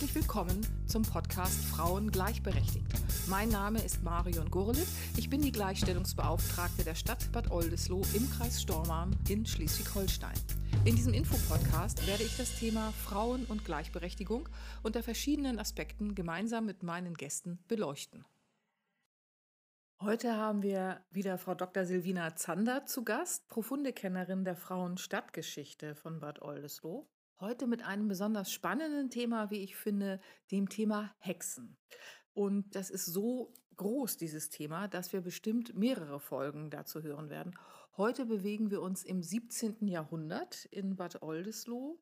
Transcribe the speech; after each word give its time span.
Herzlich 0.00 0.22
willkommen 0.22 0.66
zum 0.86 1.02
Podcast 1.02 1.62
Frauen 1.66 2.10
gleichberechtigt. 2.10 2.86
Mein 3.28 3.50
Name 3.50 3.84
ist 3.84 4.02
Marion 4.02 4.50
Gurlitt. 4.50 4.86
Ich 5.18 5.28
bin 5.28 5.42
die 5.42 5.52
Gleichstellungsbeauftragte 5.52 6.84
der 6.84 6.94
Stadt 6.94 7.30
Bad 7.32 7.50
Oldesloe 7.50 8.06
im 8.14 8.30
Kreis 8.30 8.62
Stormarn 8.62 9.14
in 9.28 9.44
Schleswig-Holstein. 9.44 10.38
In 10.86 10.96
diesem 10.96 11.12
Infopodcast 11.12 12.06
werde 12.06 12.22
ich 12.22 12.34
das 12.38 12.58
Thema 12.58 12.92
Frauen 12.92 13.44
und 13.44 13.66
Gleichberechtigung 13.66 14.48
unter 14.82 15.02
verschiedenen 15.02 15.58
Aspekten 15.58 16.14
gemeinsam 16.14 16.64
mit 16.64 16.82
meinen 16.82 17.12
Gästen 17.12 17.58
beleuchten. 17.68 18.24
Heute 20.00 20.34
haben 20.34 20.62
wir 20.62 21.04
wieder 21.10 21.36
Frau 21.36 21.54
Dr. 21.54 21.84
Silvina 21.84 22.36
Zander 22.36 22.86
zu 22.86 23.04
Gast, 23.04 23.50
profunde 23.50 23.92
Kennerin 23.92 24.46
der 24.46 24.56
Frauenstadtgeschichte 24.56 25.94
von 25.94 26.20
Bad 26.20 26.40
Oldesloe. 26.40 27.04
Heute 27.40 27.66
mit 27.66 27.82
einem 27.82 28.06
besonders 28.06 28.52
spannenden 28.52 29.08
Thema, 29.08 29.50
wie 29.50 29.62
ich 29.62 29.74
finde, 29.74 30.20
dem 30.50 30.68
Thema 30.68 31.14
Hexen. 31.20 31.78
Und 32.34 32.74
das 32.74 32.90
ist 32.90 33.06
so 33.06 33.54
groß, 33.76 34.18
dieses 34.18 34.50
Thema, 34.50 34.88
dass 34.88 35.14
wir 35.14 35.22
bestimmt 35.22 35.74
mehrere 35.74 36.20
Folgen 36.20 36.68
dazu 36.68 37.02
hören 37.02 37.30
werden. 37.30 37.58
Heute 37.96 38.26
bewegen 38.26 38.70
wir 38.70 38.82
uns 38.82 39.04
im 39.04 39.22
17. 39.22 39.88
Jahrhundert 39.88 40.66
in 40.66 40.96
Bad 40.96 41.22
Oldesloe 41.22 41.98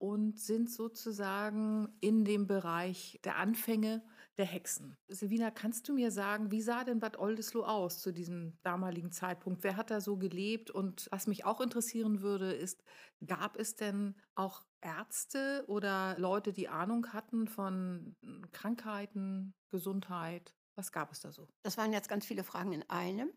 und 0.00 0.38
sind 0.38 0.70
sozusagen 0.70 1.88
in 2.00 2.24
dem 2.24 2.46
Bereich 2.46 3.20
der 3.22 3.36
Anfänge 3.36 4.02
der 4.38 4.46
Hexen. 4.46 4.96
Silvina, 5.08 5.50
kannst 5.50 5.88
du 5.88 5.92
mir 5.92 6.10
sagen, 6.10 6.50
wie 6.50 6.62
sah 6.62 6.84
denn 6.84 7.00
Bad 7.00 7.18
Oldesloe 7.18 7.68
aus 7.68 8.00
zu 8.00 8.10
diesem 8.10 8.56
damaligen 8.62 9.12
Zeitpunkt? 9.12 9.62
Wer 9.62 9.76
hat 9.76 9.90
da 9.90 10.00
so 10.00 10.16
gelebt? 10.16 10.70
Und 10.70 11.06
was 11.10 11.26
mich 11.26 11.44
auch 11.44 11.60
interessieren 11.60 12.22
würde, 12.22 12.50
ist, 12.50 12.82
gab 13.26 13.58
es 13.58 13.76
denn 13.76 14.14
auch 14.34 14.64
Ärzte 14.80 15.64
oder 15.66 16.16
Leute, 16.18 16.52
die 16.52 16.68
Ahnung 16.68 17.12
hatten 17.12 17.46
von 17.46 18.16
Krankheiten, 18.52 19.52
Gesundheit? 19.68 20.54
Was 20.80 20.92
gab 20.92 21.12
es 21.12 21.20
da 21.20 21.30
so? 21.30 21.46
Das 21.62 21.76
waren 21.76 21.92
jetzt 21.92 22.08
ganz 22.08 22.24
viele 22.24 22.42
Fragen 22.42 22.72
in 22.72 22.88
einem. 22.88 23.30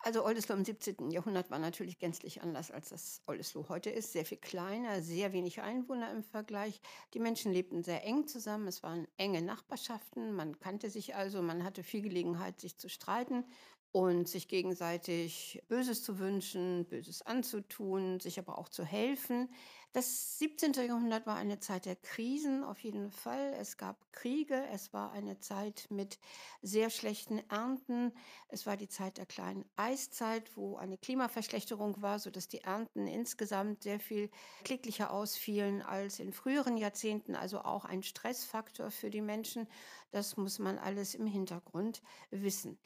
Also 0.00 0.24
Oldesloe 0.24 0.56
im 0.56 0.64
17. 0.64 1.12
Jahrhundert 1.12 1.48
war 1.48 1.60
natürlich 1.60 2.00
gänzlich 2.00 2.42
anders, 2.42 2.72
als 2.72 2.88
das 2.88 3.22
Oldesloe 3.28 3.68
heute 3.68 3.88
ist. 3.88 4.10
Sehr 4.10 4.24
viel 4.24 4.38
kleiner, 4.38 5.00
sehr 5.00 5.32
wenig 5.32 5.60
Einwohner 5.60 6.10
im 6.10 6.24
Vergleich. 6.24 6.80
Die 7.14 7.20
Menschen 7.20 7.52
lebten 7.52 7.84
sehr 7.84 8.04
eng 8.04 8.26
zusammen. 8.26 8.66
Es 8.66 8.82
waren 8.82 9.06
enge 9.16 9.42
Nachbarschaften. 9.42 10.32
Man 10.32 10.58
kannte 10.58 10.90
sich 10.90 11.14
also, 11.14 11.40
man 11.40 11.62
hatte 11.62 11.84
viel 11.84 12.02
Gelegenheit, 12.02 12.58
sich 12.58 12.78
zu 12.78 12.88
streiten 12.88 13.44
und 13.92 14.28
sich 14.28 14.48
gegenseitig 14.48 15.62
Böses 15.68 16.02
zu 16.02 16.18
wünschen, 16.18 16.86
Böses 16.86 17.22
anzutun, 17.22 18.20
sich 18.20 18.38
aber 18.38 18.58
auch 18.58 18.68
zu 18.68 18.84
helfen. 18.84 19.48
Das 19.92 20.38
17. 20.38 20.74
Jahrhundert 20.74 21.26
war 21.26 21.36
eine 21.36 21.60
Zeit 21.60 21.86
der 21.86 21.96
Krisen 21.96 22.62
auf 22.62 22.78
jeden 22.80 23.10
Fall. 23.10 23.54
Es 23.58 23.78
gab 23.78 24.12
Kriege, 24.12 24.62
es 24.70 24.92
war 24.92 25.12
eine 25.12 25.40
Zeit 25.40 25.86
mit 25.88 26.18
sehr 26.60 26.90
schlechten 26.90 27.38
Ernten. 27.48 28.12
Es 28.48 28.66
war 28.66 28.76
die 28.76 28.88
Zeit 28.88 29.16
der 29.16 29.24
kleinen 29.24 29.64
Eiszeit, 29.76 30.54
wo 30.58 30.76
eine 30.76 30.98
Klimaverschlechterung 30.98 32.02
war, 32.02 32.18
sodass 32.18 32.48
die 32.48 32.60
Ernten 32.60 33.06
insgesamt 33.06 33.82
sehr 33.82 33.98
viel 33.98 34.30
kläglicher 34.62 35.10
ausfielen 35.10 35.80
als 35.80 36.18
in 36.20 36.34
früheren 36.34 36.76
Jahrzehnten, 36.76 37.34
also 37.34 37.62
auch 37.62 37.86
ein 37.86 38.02
Stressfaktor 38.02 38.90
für 38.90 39.08
die 39.08 39.22
Menschen. 39.22 39.66
Das 40.10 40.36
muss 40.36 40.58
man 40.58 40.78
alles 40.78 41.14
im 41.14 41.26
Hintergrund 41.26 42.02
wissen. 42.30 42.78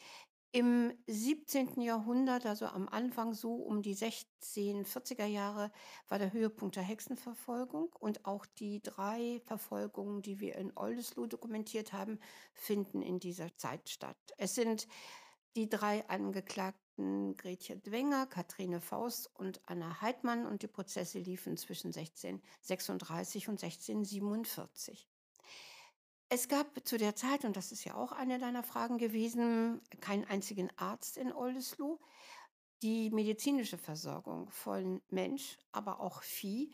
Im 0.54 0.92
17. 1.06 1.80
Jahrhundert, 1.80 2.44
also 2.44 2.66
am 2.66 2.86
Anfang 2.86 3.32
so 3.32 3.54
um 3.54 3.80
die 3.80 3.96
1640er 3.96 5.24
Jahre, 5.24 5.72
war 6.08 6.18
der 6.18 6.34
Höhepunkt 6.34 6.76
der 6.76 6.82
Hexenverfolgung 6.82 7.88
und 7.98 8.26
auch 8.26 8.44
die 8.44 8.82
drei 8.82 9.40
Verfolgungen, 9.46 10.20
die 10.20 10.40
wir 10.40 10.56
in 10.56 10.76
Oldesloe 10.76 11.26
dokumentiert 11.26 11.94
haben, 11.94 12.20
finden 12.52 13.00
in 13.00 13.18
dieser 13.18 13.56
Zeit 13.56 13.88
statt. 13.88 14.18
Es 14.36 14.54
sind 14.54 14.88
die 15.56 15.70
drei 15.70 16.06
Angeklagten 16.10 17.34
Gretchen 17.38 17.82
Dwenger, 17.82 18.26
Kathrine 18.26 18.82
Faust 18.82 19.30
und 19.34 19.62
Anna 19.64 20.02
Heidmann 20.02 20.44
und 20.44 20.62
die 20.62 20.68
Prozesse 20.68 21.18
liefen 21.18 21.56
zwischen 21.56 21.94
1636 21.94 23.48
und 23.48 23.64
1647. 23.64 25.11
Es 26.34 26.48
gab 26.48 26.80
zu 26.88 26.96
der 26.96 27.14
Zeit, 27.14 27.44
und 27.44 27.58
das 27.58 27.72
ist 27.72 27.84
ja 27.84 27.94
auch 27.94 28.10
eine 28.10 28.38
deiner 28.38 28.62
Fragen 28.62 28.96
gewesen, 28.96 29.82
keinen 30.00 30.24
einzigen 30.24 30.70
Arzt 30.78 31.18
in 31.18 31.30
Oldesloe. 31.30 31.98
Die 32.80 33.10
medizinische 33.10 33.76
Versorgung 33.76 34.48
von 34.48 35.02
Mensch, 35.10 35.58
aber 35.72 36.00
auch 36.00 36.22
Vieh 36.22 36.72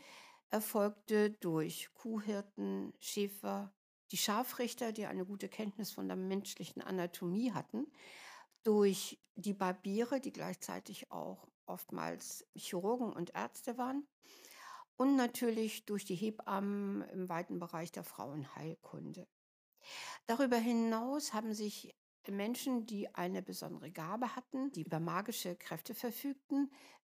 erfolgte 0.50 1.30
durch 1.30 1.92
Kuhhirten, 1.92 2.92
Schäfer, 3.00 3.74
die 4.12 4.16
Scharfrichter, 4.16 4.92
die 4.92 5.06
eine 5.06 5.26
gute 5.26 5.48
Kenntnis 5.48 5.90
von 5.90 6.06
der 6.06 6.16
menschlichen 6.16 6.80
Anatomie 6.80 7.50
hatten, 7.50 7.90
durch 8.62 9.18
die 9.34 9.54
Barbiere, 9.54 10.20
die 10.20 10.32
gleichzeitig 10.32 11.10
auch 11.10 11.48
oftmals 11.66 12.46
Chirurgen 12.54 13.12
und 13.12 13.34
Ärzte 13.34 13.76
waren, 13.76 14.06
und 14.94 15.16
natürlich 15.16 15.84
durch 15.84 16.04
die 16.04 16.14
Hebammen 16.14 17.02
im 17.08 17.28
weiten 17.28 17.58
Bereich 17.58 17.90
der 17.90 18.04
Frauenheilkunde. 18.04 19.26
Darüber 20.26 20.56
hinaus 20.56 21.32
haben 21.32 21.54
sich 21.54 21.94
Menschen, 22.28 22.86
die 22.86 23.14
eine 23.14 23.42
besondere 23.42 23.90
Gabe 23.90 24.36
hatten, 24.36 24.70
die 24.72 24.82
über 24.82 25.00
magische 25.00 25.56
Kräfte 25.56 25.94
verfügten, 25.94 26.70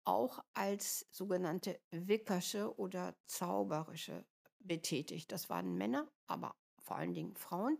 auch 0.03 0.39
als 0.53 1.05
sogenannte 1.11 1.79
Wickersche 1.91 2.75
oder 2.77 3.15
Zauberische 3.27 4.25
betätigt. 4.59 5.31
Das 5.31 5.49
waren 5.49 5.75
Männer, 5.75 6.09
aber 6.27 6.55
vor 6.79 6.97
allen 6.97 7.13
Dingen 7.13 7.35
Frauen, 7.35 7.77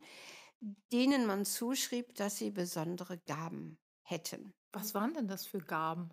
denen 0.91 1.25
man 1.25 1.45
zuschrieb, 1.45 2.15
dass 2.15 2.37
sie 2.37 2.51
besondere 2.51 3.17
Gaben 3.19 3.79
hätten. 4.03 4.53
Was 4.73 4.93
waren 4.93 5.13
denn 5.13 5.27
das 5.27 5.45
für 5.45 5.59
Gaben? 5.59 6.09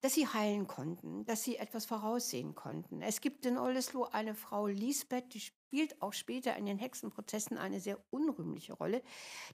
Dass 0.00 0.14
sie 0.14 0.26
heilen 0.26 0.66
konnten, 0.66 1.24
dass 1.24 1.42
sie 1.42 1.56
etwas 1.56 1.86
voraussehen 1.86 2.54
konnten. 2.54 3.02
Es 3.02 3.20
gibt 3.20 3.46
in 3.46 3.58
Oldesloe 3.58 4.12
eine 4.12 4.34
Frau 4.34 4.66
Lisbeth, 4.66 5.34
die 5.34 5.40
spielt 5.40 6.02
auch 6.02 6.12
später 6.12 6.56
in 6.56 6.66
den 6.66 6.78
Hexenprozessen 6.78 7.56
eine 7.56 7.78
sehr 7.78 7.96
unrühmliche 8.10 8.72
Rolle. 8.72 9.02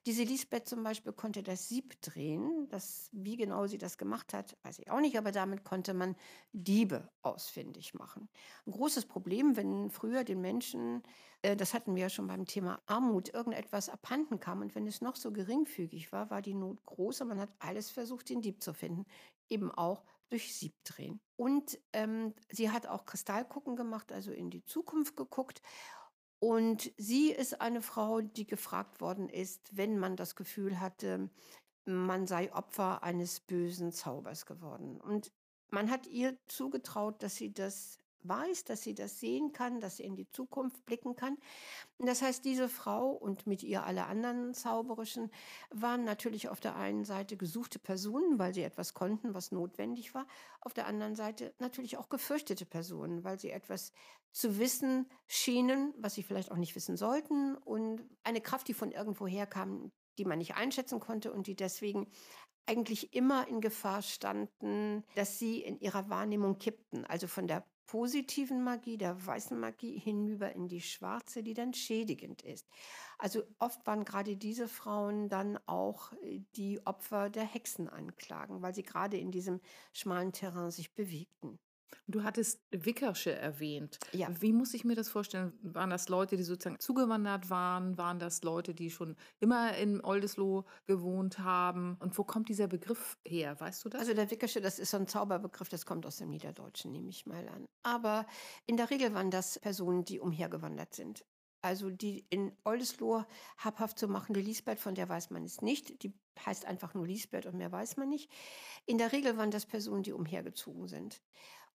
Diese 0.07 0.23
Lisbeth 0.23 0.67
zum 0.67 0.83
Beispiel 0.83 1.13
konnte 1.13 1.43
das 1.43 1.69
Sieb 1.69 2.01
drehen. 2.01 2.69
Das, 2.71 3.11
wie 3.13 3.37
genau 3.37 3.67
sie 3.67 3.77
das 3.77 3.99
gemacht 3.99 4.33
hat, 4.33 4.57
weiß 4.63 4.79
ich 4.79 4.91
auch 4.91 5.01
nicht, 5.01 5.19
aber 5.19 5.31
damit 5.31 5.63
konnte 5.63 5.93
man 5.93 6.17
Diebe 6.53 7.11
ausfindig 7.21 7.93
machen. 7.93 8.31
Ein 8.67 8.73
großes 8.73 9.05
Problem, 9.05 9.57
wenn 9.57 9.91
früher 9.91 10.25
den 10.25 10.41
Menschen, 10.41 11.03
äh, 11.43 11.55
das 11.55 11.75
hatten 11.75 11.95
wir 11.95 12.05
ja 12.05 12.09
schon 12.09 12.29
beim 12.29 12.47
Thema 12.47 12.81
Armut, 12.87 13.35
irgendetwas 13.35 13.91
abhanden 13.91 14.41
kam 14.41 14.63
und 14.63 14.75
wenn 14.75 14.87
es 14.87 15.03
noch 15.03 15.17
so 15.17 15.33
geringfügig 15.33 16.13
war, 16.13 16.31
war 16.31 16.41
die 16.41 16.55
Not 16.55 16.83
groß 16.87 17.21
und 17.21 17.29
man 17.29 17.41
hat 17.41 17.51
alles 17.59 17.91
versucht, 17.91 18.31
den 18.31 18.41
Dieb 18.41 18.63
zu 18.63 18.73
finden. 18.73 19.05
Eben 19.49 19.71
auch 19.71 20.05
durch 20.29 20.55
Siebdrehen. 20.55 21.21
Und 21.37 21.79
ähm, 21.93 22.35
sie 22.51 22.71
hat 22.71 22.87
auch 22.87 23.05
Kristallgucken 23.05 23.77
gemacht, 23.77 24.13
also 24.13 24.33
in 24.33 24.51
die 24.51 24.65
Zukunft 24.65 25.17
geguckt. 25.17 25.63
Und 26.39 26.93
sie 26.99 27.31
ist 27.31 27.61
eine 27.61 27.83
Frau, 27.83 28.21
die 28.21 28.47
gefragt 28.47 29.01
worden 29.01 29.29
ist, 29.29 29.77
wenn 29.77 29.99
man 29.99 30.17
das 30.17 30.37
Gefühl 30.37 30.81
hatte, 30.81 31.31
man 31.85 32.27
sei 32.27 32.53
Opfer 32.53 33.03
eines 33.03 33.41
bösen 33.41 33.93
Zaubers 33.93 34.45
geworden. 34.45 35.01
Und 35.01 35.33
man 35.71 35.91
hat 35.91 36.07
ihr 36.07 36.37
zugetraut, 36.47 37.23
dass 37.23 37.37
sie 37.37 37.53
das 37.53 37.99
weiß, 38.23 38.65
dass 38.65 38.83
sie 38.83 38.95
das 38.95 39.21
sehen 39.21 39.53
kann, 39.53 39.81
dass 39.81 39.97
sie 39.99 40.05
in 40.05 40.17
die 40.17 40.29
Zukunft 40.31 40.85
blicken 40.85 41.17
kann. 41.17 41.37
Das 41.99 42.23
heißt, 42.23 42.45
diese 42.45 42.69
Frau 42.69 43.11
und 43.11 43.47
mit 43.47 43.63
ihr 43.63 43.85
alle 43.85 44.07
anderen 44.07 44.55
Zauberischen 44.55 45.31
waren 45.71 46.05
natürlich 46.05 46.49
auf 46.49 46.61
der 46.61 46.77
einen 46.77 47.05
Seite 47.05 47.37
gesuchte 47.37 47.79
Personen, 47.79 48.39
weil 48.39 48.55
sie 48.55 48.63
etwas 48.63 48.95
konnten, 48.95 49.35
was 49.35 49.53
notwendig 49.53 50.15
war. 50.15 50.27
Auf 50.61 50.75
der 50.75 50.87
anderen 50.87 51.15
Seite 51.15 51.55
natürlich 51.59 51.97
auch 51.97 52.09
gefürchtete 52.09 52.67
Personen, 52.67 53.25
weil 53.25 53.39
sie 53.39 53.51
etwas 53.51 53.93
zu 54.33 54.59
wissen 54.59 55.09
schienen, 55.27 55.95
was 55.97 56.15
sie 56.15 56.23
vielleicht 56.23 56.51
auch 56.51 56.57
nicht 56.57 56.75
wissen 56.75 56.97
sollten 56.97 57.57
und 57.57 58.05
eine 58.23 58.41
Kraft, 58.41 58.69
die 58.69 58.75
von 58.75 58.93
irgendwo 58.93 59.27
herkam, 59.27 59.91
die 60.19 60.25
man 60.25 60.39
nicht 60.39 60.57
einschätzen 60.57 61.01
konnte 61.01 61.33
und 61.33 61.47
die 61.47 61.57
deswegen 61.57 62.07
eigentlich 62.67 63.15
immer 63.15 63.47
in 63.49 63.61
Gefahr 63.61 64.03
standen, 64.03 65.05
dass 65.15 65.39
sie 65.39 65.63
in 65.63 65.79
ihrer 65.81 66.11
Wahrnehmung 66.11 66.59
kippten, 66.59 67.05
also 67.05 67.29
von 67.29 67.47
der 67.47 67.65
positiven 67.87 68.63
Magie, 68.65 68.99
der 68.99 69.25
weißen 69.27 69.59
Magie 69.59 69.99
hinüber 69.99 70.53
in 70.53 70.69
die 70.69 70.81
schwarze, 70.81 71.43
die 71.43 71.55
dann 71.55 71.73
schädigend 71.73 72.43
ist. 72.43 72.69
Also 73.19 73.43
oft 73.59 73.87
waren 73.87 74.05
gerade 74.05 74.37
diese 74.37 74.69
Frauen 74.69 75.29
dann 75.29 75.59
auch 75.67 76.13
äh, 76.23 76.41
die 76.57 76.85
Opfer 76.87 77.31
der 77.31 77.45
Hexenanklagen, 77.45 78.63
weil 78.63 78.75
sie 78.75 78.83
gerade 78.83 79.17
in 79.19 79.31
diesem 79.31 79.61
schmalen 79.93 80.33
Terrain 80.33 80.71
sich 80.71 80.95
bewegten. 80.95 81.59
Du 82.09 82.23
hattest 82.23 82.61
Wickersche 82.71 83.33
erwähnt. 83.33 83.99
Ja. 84.13 84.29
Wie 84.41 84.53
muss 84.53 84.75
ich 84.75 84.85
mir 84.85 84.95
das 84.95 85.09
vorstellen? 85.09 85.53
Waren 85.63 85.91
das 85.91 86.09
Leute, 86.09 86.37
die 86.37 86.43
sozusagen 86.43 86.79
zugewandert 86.79 87.51
waren? 87.51 87.99
Waren 87.99 88.19
das 88.19 88.43
Leute, 88.43 88.75
die 88.75 88.91
schon 88.91 89.17
immer 89.41 89.77
in 89.77 90.01
Oldesloe 90.01 90.65
gewohnt 90.87 91.41
haben? 91.41 91.97
Und 92.01 92.17
wo 92.17 92.25
kommt 92.25 92.49
dieser 92.49 92.69
Begriff 92.69 93.19
her? 93.27 93.59
Weißt 93.61 93.85
du 93.85 93.89
das? 93.89 94.03
Also 94.03 94.15
der 94.15 94.31
Wickersche, 94.31 94.61
das 94.61 94.79
ist 94.79 94.91
so 94.91 94.99
ein 94.99 95.09
Zauberbegriff, 95.09 95.69
das 95.69 95.85
kommt 95.85 96.07
aus 96.07 96.17
dem 96.17 96.31
Niederdeutschen, 96.31 96.93
nehme 96.93 97.11
ich 97.11 97.27
mal 97.27 97.49
an. 97.49 97.67
Aber 97.83 98.27
in 98.67 98.77
der 98.77 98.91
Regel 98.91 99.15
waren 99.15 99.31
das 99.31 99.59
Personen, 99.59 100.05
die 100.05 100.21
umhergewandert 100.21 100.95
sind. 100.95 101.25
Also 101.63 101.91
die 101.91 102.25
in 102.31 102.53
Oldesloe 102.63 103.27
habhaft 103.59 103.99
zu 103.99 104.07
machende 104.07 104.39
Lisbeth, 104.41 104.79
von 104.79 104.95
der 104.95 105.09
weiß 105.09 105.31
man 105.31 105.45
es 105.45 105.63
nicht. 105.63 106.03
Die 106.05 106.15
heißt 106.45 106.65
einfach 106.65 106.95
nur 106.95 107.07
Lisbeth 107.07 107.47
und 107.47 107.57
mehr 107.57 107.73
weiß 107.73 107.97
man 107.97 108.09
nicht. 108.09 108.31
In 108.85 108.99
der 108.99 109.11
Regel 109.11 109.37
waren 109.37 109.51
das 109.51 109.67
Personen, 109.67 110.05
die 110.05 110.13
umhergezogen 110.13 110.87
sind. 110.87 111.23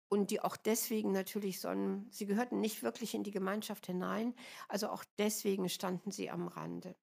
Und 0.09 0.31
die 0.31 0.41
auch 0.41 0.57
deswegen 0.57 1.13
natürlich 1.13 1.61
so 1.61 1.69
ein, 1.69 2.07
sie 2.11 2.27
gehörten 2.27 2.61
nicht 2.61 2.83
wirklich 2.83 3.15
in 3.15 3.25
die 3.25 3.31
Gemeinschaft 3.31 3.87
hinein, 3.87 4.35
also 4.69 4.89
auch 4.89 5.05
deswegen 5.19 5.69
standen 5.69 6.11
sie 6.11 6.31
am 6.31 6.49
Rande. 6.49 6.97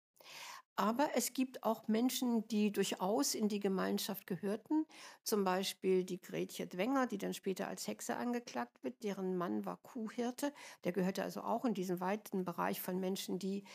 Aber 0.75 1.09
es 1.13 1.33
gibt 1.33 1.63
auch 1.63 1.87
Menschen, 1.87 2.47
die 2.47 2.71
durchaus 2.71 3.35
in 3.35 3.47
die 3.47 3.59
Gemeinschaft 3.59 4.25
gehörten. 4.25 4.87
Zum 5.23 5.43
Beispiel 5.43 6.03
die 6.03 6.19
Gretje 6.19 6.65
Dwenger, 6.65 7.05
die 7.05 7.19
dann 7.19 7.35
später 7.35 7.67
als 7.67 7.87
Hexe 7.87 8.15
angeklagt 8.15 8.83
wird. 8.83 9.03
Deren 9.03 9.37
Mann 9.37 9.65
war 9.65 9.77
Kuhhirte. 9.77 10.51
Der 10.83 10.91
gehörte 10.91 11.21
also 11.21 11.41
auch 11.41 11.65
in 11.65 11.75
diesen 11.75 11.99
weiten 11.99 12.43
Bereich 12.43 12.81
von 12.81 12.99
Menschen, 12.99 13.37
die 13.37 13.65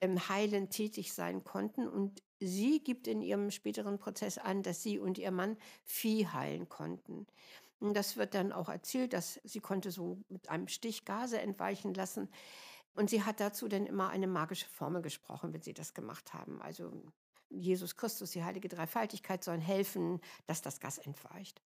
im 0.00 0.28
Heilen 0.28 0.70
tätig 0.70 1.12
sein 1.12 1.44
konnten. 1.44 1.86
Und 1.88 2.20
sie 2.40 2.82
gibt 2.82 3.06
in 3.06 3.22
ihrem 3.22 3.52
späteren 3.52 3.98
Prozess 3.98 4.36
an, 4.36 4.64
dass 4.64 4.82
sie 4.82 4.98
und 4.98 5.18
ihr 5.18 5.30
Mann 5.30 5.56
Vieh 5.84 6.26
heilen 6.26 6.68
konnten. 6.68 7.28
Und 7.80 7.94
das 7.94 8.16
wird 8.16 8.34
dann 8.34 8.52
auch 8.52 8.68
erzählt, 8.68 9.12
dass 9.12 9.40
sie 9.42 9.60
konnte 9.60 9.90
so 9.90 10.18
mit 10.28 10.48
einem 10.48 10.68
Stich 10.68 11.04
Gase 11.04 11.40
entweichen 11.40 11.94
lassen. 11.94 12.28
Und 12.94 13.08
sie 13.08 13.24
hat 13.24 13.40
dazu 13.40 13.68
dann 13.68 13.86
immer 13.86 14.10
eine 14.10 14.26
magische 14.26 14.66
Formel 14.66 15.00
gesprochen, 15.00 15.52
wenn 15.52 15.62
sie 15.62 15.72
das 15.72 15.94
gemacht 15.94 16.34
haben. 16.34 16.60
Also 16.60 17.02
Jesus 17.48 17.96
Christus, 17.96 18.32
die 18.32 18.44
heilige 18.44 18.68
Dreifaltigkeit 18.68 19.42
sollen 19.42 19.60
helfen, 19.60 20.20
dass 20.46 20.62
das 20.62 20.80
Gas 20.80 20.98
entweicht. 20.98 21.62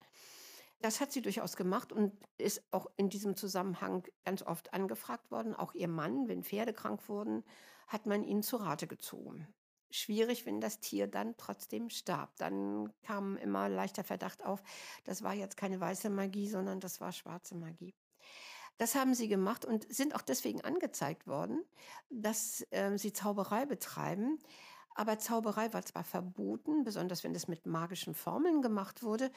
Das 0.81 1.01
hat 1.01 1.13
sie 1.13 1.23
durchaus 1.23 1.57
gemacht 1.57 1.93
und 1.93 2.13
ist 2.37 2.63
auch 2.71 2.87
in 2.97 3.09
diesem 3.09 3.37
Zusammenhang 3.37 4.05
ganz 4.25 4.43
oft 4.43 4.73
angefragt 4.75 5.31
worden. 5.31 5.55
Auch 5.55 5.75
ihr 5.75 5.89
Mann, 5.89 6.29
wenn 6.29 6.45
Pferde 6.45 6.73
krank 6.73 7.09
wurden, 7.09 7.43
hat 7.87 8.07
man 8.07 8.23
ihn 8.23 8.43
zu 8.43 8.57
Rate 8.57 8.87
gezogen. 8.87 9.49
Schwierig, 9.91 10.47
wenn 10.47 10.61
das 10.61 10.81
Tier 10.81 11.07
dann 11.07 11.37
trotzdem 11.37 11.91
starb. 11.91 12.37
Dann 12.37 12.93
kam 13.03 13.37
immer 13.37 13.69
leichter 13.69 14.05
Verdacht 14.05 14.45
auf, 14.45 14.63
das 15.05 15.23
war 15.23 15.35
jetzt 15.35 15.57
keine 15.57 15.81
weiße 15.81 16.11
Magie, 16.11 16.49
sondern 16.49 16.81
das 16.81 17.01
war 17.01 17.13
schwarze 17.13 17.55
Magie. 17.55 17.95
Das 18.77 18.97
haben 18.97 19.15
sie 19.15 19.29
gemacht 19.29 19.65
und 19.65 19.93
sind 19.93 20.15
auch 20.17 20.23
deswegen 20.23 20.61
angezeigt 20.63 21.27
worden, 21.27 21.65
dass 22.11 22.67
äh, 22.71 22.97
sie 22.99 23.13
Zauberei 23.13 23.67
betreiben. 23.67 24.39
Aber 24.97 25.19
Zauberei 25.19 25.73
war 25.73 25.85
zwar 25.85 26.05
verboten, 26.05 26.85
besonders 26.85 27.25
wenn 27.25 27.35
das 27.35 27.49
mit 27.49 27.67
magischen 27.67 28.15
Formeln 28.15 28.63
gemacht 28.63 29.03
wurde, 29.03 29.31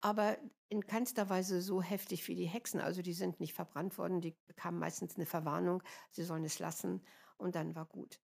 aber 0.00 0.38
in 0.68 0.86
keinster 0.86 1.28
Weise 1.28 1.62
so 1.62 1.82
heftig 1.82 2.26
wie 2.28 2.36
die 2.36 2.46
Hexen. 2.46 2.80
Also 2.80 3.02
die 3.02 3.12
sind 3.12 3.40
nicht 3.40 3.54
verbrannt 3.54 3.98
worden, 3.98 4.20
die 4.20 4.36
bekamen 4.46 4.78
meistens 4.78 5.16
eine 5.16 5.26
Verwarnung, 5.26 5.82
sie 6.10 6.22
sollen 6.22 6.44
es 6.44 6.60
lassen 6.60 7.02
und 7.38 7.56
dann 7.56 7.74
war 7.74 7.86
gut. 7.86 8.20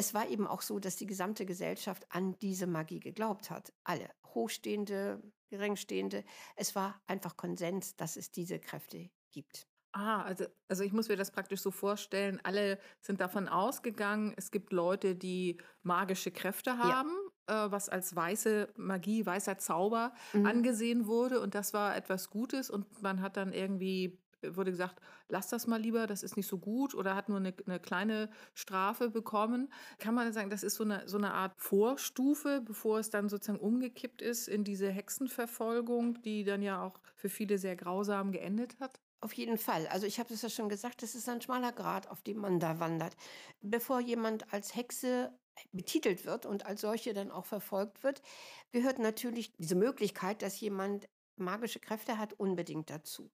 Es 0.00 0.14
war 0.14 0.28
eben 0.28 0.46
auch 0.46 0.62
so, 0.62 0.78
dass 0.78 0.96
die 0.96 1.06
gesamte 1.06 1.44
Gesellschaft 1.44 2.06
an 2.10 2.38
diese 2.38 2.66
Magie 2.66 3.00
geglaubt 3.00 3.50
hat. 3.50 3.72
Alle, 3.84 4.08
Hochstehende, 4.26 5.20
Geringstehende. 5.48 6.24
Es 6.56 6.74
war 6.76 7.02
einfach 7.06 7.36
Konsens, 7.36 7.96
dass 7.96 8.16
es 8.16 8.30
diese 8.30 8.60
Kräfte 8.60 9.10
gibt. 9.32 9.66
Ah, 9.94 10.22
also 10.22 10.44
also 10.68 10.84
ich 10.84 10.92
muss 10.92 11.08
mir 11.08 11.16
das 11.16 11.30
praktisch 11.30 11.60
so 11.62 11.70
vorstellen, 11.70 12.40
alle 12.44 12.78
sind 13.00 13.20
davon 13.20 13.48
ausgegangen, 13.48 14.34
es 14.36 14.50
gibt 14.50 14.72
Leute, 14.72 15.16
die 15.16 15.60
magische 15.82 16.30
Kräfte 16.30 16.76
Ja. 16.82 16.94
haben, 16.94 17.10
äh, 17.46 17.54
was 17.70 17.88
als 17.88 18.14
weiße 18.14 18.74
Magie, 18.76 19.24
weißer 19.24 19.56
Zauber 19.58 20.12
Mhm. 20.34 20.52
angesehen 20.52 21.06
wurde 21.06 21.40
und 21.40 21.54
das 21.54 21.72
war 21.72 21.96
etwas 21.96 22.28
Gutes 22.28 22.68
und 22.68 23.00
man 23.02 23.22
hat 23.22 23.38
dann 23.38 23.52
irgendwie 23.54 24.20
wurde 24.44 24.70
gesagt: 24.70 25.00
„Lass 25.28 25.48
das 25.48 25.66
mal 25.66 25.80
lieber, 25.80 26.06
das 26.06 26.22
ist 26.22 26.36
nicht 26.36 26.46
so 26.48 26.58
gut“ 26.58 26.94
oder 26.94 27.14
hat 27.14 27.28
nur 27.28 27.38
eine 27.38 27.54
'ne 27.66 27.80
kleine 27.80 28.30
Strafe 28.54 29.10
bekommen. 29.10 29.72
Kann 29.98 30.14
man 30.14 30.32
sagen, 30.32 30.50
das 30.50 30.62
ist 30.62 30.76
so 30.76 30.84
eine 30.84 31.08
so 31.08 31.16
eine 31.18 31.32
Art 31.34 31.54
Vorstufe, 31.60 32.60
bevor 32.64 32.98
es 32.98 33.10
dann 33.10 33.28
sozusagen 33.28 33.60
umgekippt 33.60 34.22
ist 34.22 34.48
in 34.48 34.64
diese 34.64 34.90
Hexenverfolgung, 34.90 36.22
die 36.22 36.44
dann 36.44 36.62
ja 36.62 36.82
auch 36.82 37.00
für 37.16 37.28
viele 37.28 37.58
sehr 37.58 37.76
grausam 37.76 38.32
geendet 38.32 38.78
hat? 38.80 39.00
Auf 39.20 39.32
jeden 39.32 39.58
Fall. 39.58 39.88
Also 39.88 40.06
ich 40.06 40.20
habe 40.20 40.32
es 40.32 40.42
ja 40.42 40.48
schon 40.48 40.68
gesagt, 40.68 41.02
das 41.02 41.14
ist 41.16 41.28
ein 41.28 41.40
schmaler 41.40 41.72
Grat, 41.72 42.08
auf 42.08 42.22
dem 42.22 42.36
man 42.38 42.60
da 42.60 42.78
wandert. 42.78 43.16
Bevor 43.60 43.98
jemand 44.00 44.52
als 44.52 44.76
Hexe 44.76 45.36
betitelt 45.72 46.24
wird 46.24 46.46
und 46.46 46.66
als 46.66 46.82
solche 46.82 47.14
dann 47.14 47.32
auch 47.32 47.44
verfolgt 47.46 48.04
wird, 48.04 48.22
gehört 48.70 49.00
natürlich 49.00 49.52
diese 49.56 49.74
Möglichkeit, 49.74 50.40
dass 50.42 50.60
jemand 50.60 51.08
magische 51.40 51.80
Kräfte 51.80 52.18
hat, 52.18 52.32
unbedingt 52.34 52.90
dazu. 52.90 53.30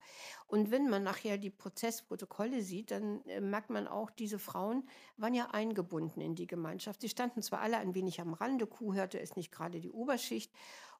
Und 0.46 0.70
wenn 0.70 0.88
man 0.88 1.02
nachher 1.02 1.38
die 1.38 1.50
Prozessprotokolle 1.50 2.62
sieht, 2.62 2.90
dann 2.90 3.24
äh, 3.26 3.40
merkt 3.40 3.70
man 3.70 3.86
auch, 3.86 4.10
diese 4.10 4.38
Frauen 4.38 4.88
waren 5.16 5.34
ja 5.34 5.50
eingebunden 5.50 6.20
in 6.20 6.34
die 6.34 6.46
Gemeinschaft. 6.46 7.00
Sie 7.00 7.08
standen 7.08 7.42
zwar 7.42 7.60
alle 7.60 7.78
ein 7.78 7.94
wenig 7.94 8.20
am 8.20 8.34
Rande, 8.34 8.66
Kuhhirte 8.66 9.18
ist 9.18 9.36
nicht 9.36 9.52
gerade 9.52 9.80
die 9.80 9.92
Oberschicht 9.92 10.52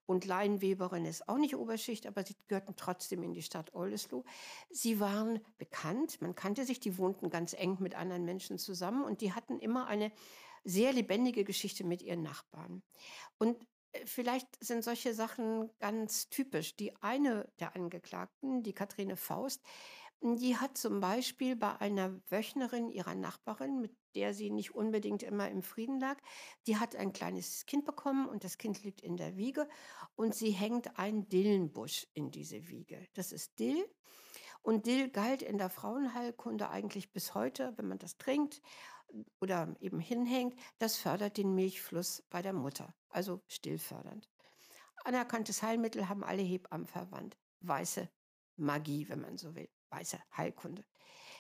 und 0.07 0.27
Laienweberin 0.27 1.07
ist 1.07 1.29
auch 1.29 1.39
nicht 1.39 1.57
Oberschicht, 1.57 2.07
aber 2.07 2.25
sie 2.25 2.37
gehörten 2.49 2.75
trotzdem 2.77 3.23
in 3.23 3.33
die 3.33 3.43
Stadt 3.43 3.75
Oldesloe. 3.75 4.25
Sie 4.71 5.01
waren 5.01 5.41
bekannt, 5.57 6.21
man 6.21 6.35
kannte 6.35 6.65
sich, 6.65 6.81
die 6.81 6.99
wohnten 6.99 7.31
ganz 7.31 7.55
eng 7.55 7.79
mit 7.81 7.95
anderen 7.95 8.25
Menschen 8.25 8.59
zusammen 8.59 9.05
und 9.05 9.21
die 9.21 9.33
hatten 9.33 9.59
immer 9.59 9.87
eine 9.87 10.13
sehr 10.65 10.93
lebendige 10.93 11.45
Geschichte 11.45 11.85
mit 11.85 12.03
ihren 12.03 12.23
Nachbarn. 12.23 12.83
Und 13.39 13.67
vielleicht 14.05 14.49
sind 14.65 14.85
solche 14.85 15.15
Sachen 15.15 15.71
ganz 15.79 16.29
typisch. 16.29 16.77
Die 16.77 16.95
eine 17.03 17.49
der 17.61 17.77
Angeklagten, 17.77 18.63
die 18.63 18.73
Kathrine 18.73 19.17
Faust, 19.17 19.63
die 20.21 20.57
hat 20.57 20.79
zum 20.79 21.01
Beispiel 21.01 21.55
bei 21.55 21.77
einer 21.81 22.19
Wöchnerin 22.31 22.89
ihrer 22.89 23.15
Nachbarin, 23.15 23.81
mit 23.81 23.95
der 24.15 24.33
sie 24.33 24.51
nicht 24.51 24.75
unbedingt 24.75 25.23
immer 25.23 25.51
im 25.51 25.63
Frieden 25.63 26.01
lag, 26.01 26.19
die 26.67 26.79
hat 26.79 26.97
ein 26.97 27.13
kleines 27.13 27.67
Kind 27.67 27.85
bekommen 27.85 28.27
und 28.27 28.45
das 28.45 28.57
Kind 28.57 28.83
liegt 28.85 29.03
in 29.03 29.17
der 29.17 29.37
Wiege 29.37 29.69
und 30.15 30.35
sie 30.35 30.51
hängt 30.51 30.99
einen 30.99 31.29
Dillenbusch 31.29 32.07
in 32.15 32.31
diese 32.31 32.69
Wiege. 32.69 33.07
Das 33.15 33.33
ist 33.33 33.59
Dill 33.59 33.85
und 34.65 34.87
Dill 34.87 35.11
galt 35.11 35.43
in 35.43 35.59
der 35.59 35.69
Frauenheilkunde 35.69 36.71
eigentlich 36.71 37.13
bis 37.13 37.35
heute, 37.35 37.75
wenn 37.77 37.87
man 37.87 37.99
das 37.99 38.17
trinkt 38.17 38.63
oder 39.39 39.77
eben 39.79 40.01
hinhängt, 40.01 40.59
das 40.79 40.97
fördert 40.97 41.37
den 41.37 41.55
Milchfluss 41.55 42.23
bei 42.31 42.41
der 42.41 42.55
Mutter, 42.55 42.95
also 43.11 43.43
stillfördernd. 43.47 44.31
Anerkanntes 45.05 45.63
Heilmittel 45.63 46.09
haben 46.09 46.25
alle 46.25 46.41
Hebammen 46.41 46.87
verwandt. 46.87 47.37
Weiße 47.61 48.09
Magie, 48.57 49.07
wenn 49.11 49.21
man 49.21 49.37
so 49.37 49.55
will. 49.55 49.69
Weiße 49.91 50.19
Heilkunde. 50.35 50.85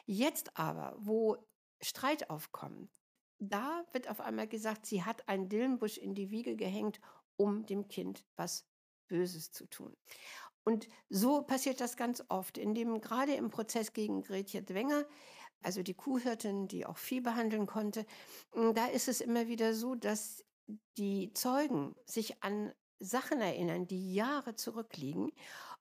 Jetzt 0.04 0.58
aber, 0.58 0.94
wo 0.98 1.38
Streit 1.80 2.28
aufkommt, 2.28 2.92
da 3.38 3.86
wird 3.92 4.10
auf 4.10 4.20
einmal 4.20 4.48
gesagt, 4.48 4.84
sie 4.84 5.02
hat 5.02 5.26
einen 5.28 5.48
Dillenbusch 5.48 5.96
in 5.96 6.14
die 6.14 6.30
Wiege 6.30 6.56
gehängt, 6.56 7.00
um 7.36 7.64
dem 7.64 7.88
Kind 7.88 8.22
was 8.36 8.66
Böses 9.08 9.52
zu 9.52 9.66
tun. 9.66 9.96
Und 10.64 10.88
so 11.10 11.42
passiert 11.42 11.80
das 11.80 11.96
ganz 11.96 12.24
oft, 12.28 12.58
indem 12.58 13.00
gerade 13.00 13.34
im 13.34 13.50
Prozess 13.50 13.92
gegen 13.92 14.22
Gretje 14.22 14.62
Dwenger, 14.62 15.04
also 15.62 15.82
die 15.82 15.94
Kuhhirtin, 15.94 16.68
die 16.68 16.86
auch 16.86 16.98
Vieh 16.98 17.20
behandeln 17.20 17.66
konnte, 17.66 18.06
da 18.74 18.86
ist 18.86 19.08
es 19.08 19.20
immer 19.20 19.46
wieder 19.46 19.74
so, 19.74 19.94
dass 19.94 20.44
die 20.96 21.32
Zeugen 21.34 21.94
sich 22.06 22.42
an 22.42 22.72
Sachen 22.98 23.40
erinnern, 23.40 23.86
die 23.86 24.14
Jahre 24.14 24.56
zurückliegen 24.56 25.30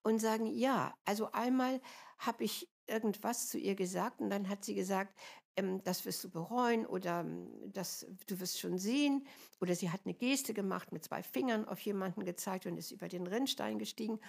und 0.04 0.20
sagen, 0.20 0.46
ja, 0.46 0.94
also 1.06 1.32
einmal 1.32 1.82
habe 2.18 2.44
ich 2.44 2.70
irgendwas 2.88 3.48
zu 3.48 3.58
ihr 3.58 3.76
gesagt 3.76 4.20
und 4.20 4.30
dann 4.30 4.50
hat 4.50 4.66
sie 4.66 4.76
gesagt, 4.76 5.18
ähm, 5.56 5.84
das 5.84 6.06
wirst 6.06 6.24
du 6.24 6.30
bereuen 6.30 6.86
oder 6.86 7.22
ähm, 7.22 7.48
das, 7.72 8.06
du 8.28 8.40
wirst 8.40 8.60
schon 8.60 8.78
sehen. 8.78 9.26
Oder 9.62 9.76
sie 9.76 9.90
hat 9.90 10.02
eine 10.06 10.14
Geste 10.14 10.54
gemacht, 10.54 10.92
mit 10.92 11.04
zwei 11.04 11.24
Fingern 11.24 11.66
auf 11.66 11.80
jemanden 11.80 12.26
gezeigt 12.26 12.66
und 12.66 12.78
ist 12.78 12.92
über 12.92 13.08
den 13.08 13.28
Rinnstein 13.28 13.80
gestiegen. 13.80 14.20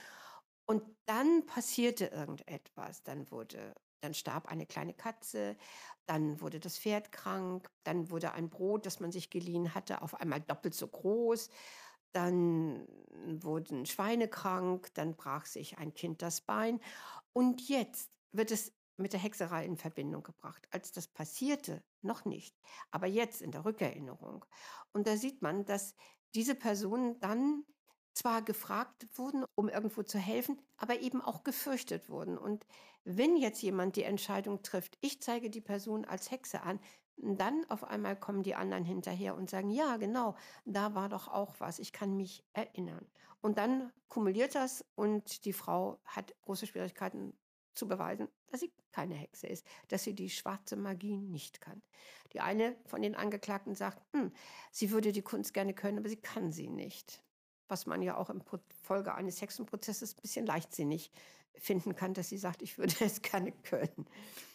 Und 0.66 0.82
dann 1.06 1.46
passierte 1.46 2.06
irgendetwas. 2.06 3.02
Dann 3.02 3.30
wurde, 3.30 3.74
dann 4.00 4.14
starb 4.14 4.46
eine 4.46 4.66
kleine 4.66 4.94
Katze, 4.94 5.56
dann 6.06 6.40
wurde 6.40 6.60
das 6.60 6.78
Pferd 6.78 7.12
krank, 7.12 7.70
dann 7.84 8.10
wurde 8.10 8.32
ein 8.32 8.50
Brot, 8.50 8.86
das 8.86 9.00
man 9.00 9.12
sich 9.12 9.30
geliehen 9.30 9.74
hatte, 9.74 10.02
auf 10.02 10.14
einmal 10.20 10.40
doppelt 10.40 10.74
so 10.74 10.88
groß. 10.88 11.50
Dann 12.12 12.86
wurden 13.42 13.86
Schweine 13.86 14.28
krank, 14.28 14.94
dann 14.94 15.16
brach 15.16 15.46
sich 15.46 15.78
ein 15.78 15.94
Kind 15.94 16.22
das 16.22 16.40
Bein. 16.40 16.80
Und 17.32 17.68
jetzt 17.68 18.10
wird 18.32 18.50
es 18.50 18.72
mit 18.96 19.12
der 19.12 19.20
Hexerei 19.20 19.64
in 19.66 19.76
Verbindung 19.76 20.22
gebracht. 20.22 20.68
Als 20.70 20.92
das 20.92 21.08
passierte, 21.08 21.82
noch 22.02 22.24
nicht, 22.24 22.56
aber 22.90 23.06
jetzt 23.06 23.42
in 23.42 23.50
der 23.50 23.64
Rückerinnerung. 23.64 24.44
Und 24.92 25.06
da 25.06 25.16
sieht 25.16 25.42
man, 25.42 25.64
dass 25.64 25.94
diese 26.34 26.54
Personen 26.54 27.18
dann 27.20 27.64
zwar 28.14 28.42
gefragt 28.42 29.06
wurden, 29.14 29.44
um 29.54 29.68
irgendwo 29.68 30.02
zu 30.02 30.18
helfen, 30.18 30.60
aber 30.76 31.00
eben 31.00 31.20
auch 31.20 31.44
gefürchtet 31.44 32.08
wurden. 32.08 32.38
Und 32.38 32.66
wenn 33.04 33.36
jetzt 33.36 33.62
jemand 33.62 33.96
die 33.96 34.04
Entscheidung 34.04 34.62
trifft, 34.62 34.96
ich 35.00 35.20
zeige 35.20 35.50
die 35.50 35.60
Person 35.60 36.04
als 36.04 36.30
Hexe 36.30 36.62
an, 36.62 36.80
dann 37.16 37.64
auf 37.68 37.84
einmal 37.84 38.16
kommen 38.16 38.42
die 38.42 38.54
anderen 38.54 38.84
hinterher 38.84 39.36
und 39.36 39.50
sagen, 39.50 39.70
ja, 39.70 39.96
genau, 39.98 40.36
da 40.64 40.94
war 40.94 41.08
doch 41.08 41.28
auch 41.28 41.54
was, 41.58 41.78
ich 41.78 41.92
kann 41.92 42.16
mich 42.16 42.44
erinnern. 42.52 43.06
Und 43.40 43.58
dann 43.58 43.92
kumuliert 44.08 44.54
das 44.54 44.84
und 44.94 45.44
die 45.44 45.52
Frau 45.52 46.00
hat 46.04 46.34
große 46.42 46.66
Schwierigkeiten, 46.66 47.34
zu 47.74 47.88
beweisen, 47.88 48.28
dass 48.46 48.60
sie 48.60 48.72
keine 48.92 49.14
Hexe 49.14 49.46
ist, 49.46 49.66
dass 49.88 50.04
sie 50.04 50.14
die 50.14 50.30
schwarze 50.30 50.76
Magie 50.76 51.16
nicht 51.16 51.60
kann. 51.60 51.82
Die 52.32 52.40
eine 52.40 52.76
von 52.86 53.02
den 53.02 53.14
Angeklagten 53.14 53.74
sagt, 53.74 54.00
hm, 54.12 54.32
sie 54.70 54.90
würde 54.90 55.12
die 55.12 55.22
Kunst 55.22 55.52
gerne 55.54 55.74
können, 55.74 55.98
aber 55.98 56.08
sie 56.08 56.20
kann 56.20 56.52
sie 56.52 56.68
nicht. 56.68 57.22
Was 57.68 57.86
man 57.86 58.02
ja 58.02 58.16
auch 58.16 58.30
im 58.30 58.42
Folge 58.82 59.14
eines 59.14 59.40
Hexenprozesses 59.40 60.14
ein 60.16 60.22
bisschen 60.22 60.46
leichtsinnig 60.46 61.10
finden 61.56 61.94
kann, 61.94 62.14
dass 62.14 62.28
sie 62.28 62.38
sagt, 62.38 62.62
ich 62.62 62.78
würde 62.78 62.94
es 63.00 63.22
gerne 63.22 63.52
können. 63.52 64.06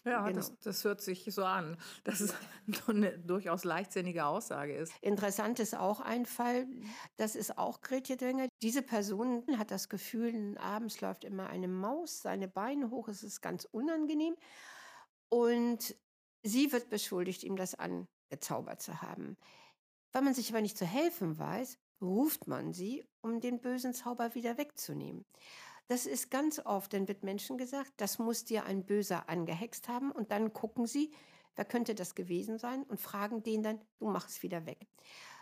Ja, 0.05 0.25
genau. 0.25 0.37
das, 0.37 0.57
das 0.59 0.83
hört 0.83 1.01
sich 1.01 1.25
so 1.25 1.43
an, 1.43 1.77
dass 2.03 2.19
es 2.19 2.33
eine 2.87 3.17
durchaus 3.19 3.63
leichtsinnige 3.63 4.25
Aussage 4.25 4.75
ist. 4.75 4.93
Interessant 5.01 5.59
ist 5.59 5.75
auch 5.75 5.99
ein 5.99 6.25
Fall, 6.25 6.67
das 7.17 7.35
ist 7.35 7.57
auch 7.57 7.81
Gretje 7.81 8.17
Dwenger. 8.17 8.47
Diese 8.61 8.81
Person 8.81 9.43
hat 9.57 9.71
das 9.71 9.89
Gefühl, 9.89 10.57
abends 10.57 11.01
läuft 11.01 11.23
immer 11.23 11.47
eine 11.47 11.67
Maus 11.67 12.21
seine 12.21 12.47
Beine 12.47 12.89
hoch, 12.89 13.07
es 13.07 13.23
ist 13.23 13.41
ganz 13.41 13.65
unangenehm. 13.65 14.35
Und 15.29 15.95
sie 16.43 16.71
wird 16.71 16.89
beschuldigt, 16.89 17.43
ihm 17.43 17.55
das 17.55 17.75
angezaubert 17.75 18.81
zu 18.81 19.01
haben. 19.01 19.37
Weil 20.11 20.23
man 20.23 20.33
sich 20.33 20.49
aber 20.49 20.61
nicht 20.61 20.77
zu 20.77 20.85
helfen 20.85 21.37
weiß, 21.37 21.77
ruft 22.01 22.47
man 22.47 22.73
sie, 22.73 23.05
um 23.21 23.39
den 23.39 23.59
bösen 23.61 23.93
Zauber 23.93 24.35
wieder 24.35 24.57
wegzunehmen. 24.57 25.25
Das 25.87 26.05
ist 26.05 26.29
ganz 26.29 26.59
oft, 26.59 26.93
dann 26.93 27.07
wird 27.07 27.23
Menschen 27.23 27.57
gesagt, 27.57 27.93
das 27.97 28.19
muss 28.19 28.45
dir 28.45 28.65
ein 28.65 28.85
Böser 28.85 29.27
angehext 29.27 29.87
haben 29.87 30.11
und 30.11 30.31
dann 30.31 30.53
gucken 30.53 30.85
sie, 30.85 31.11
wer 31.55 31.65
könnte 31.65 31.95
das 31.95 32.15
gewesen 32.15 32.59
sein 32.59 32.83
und 32.83 33.01
fragen 33.01 33.41
den 33.43 33.63
dann, 33.63 33.81
du 33.99 34.07
mach 34.07 34.27
es 34.27 34.43
wieder 34.43 34.65
weg. 34.65 34.87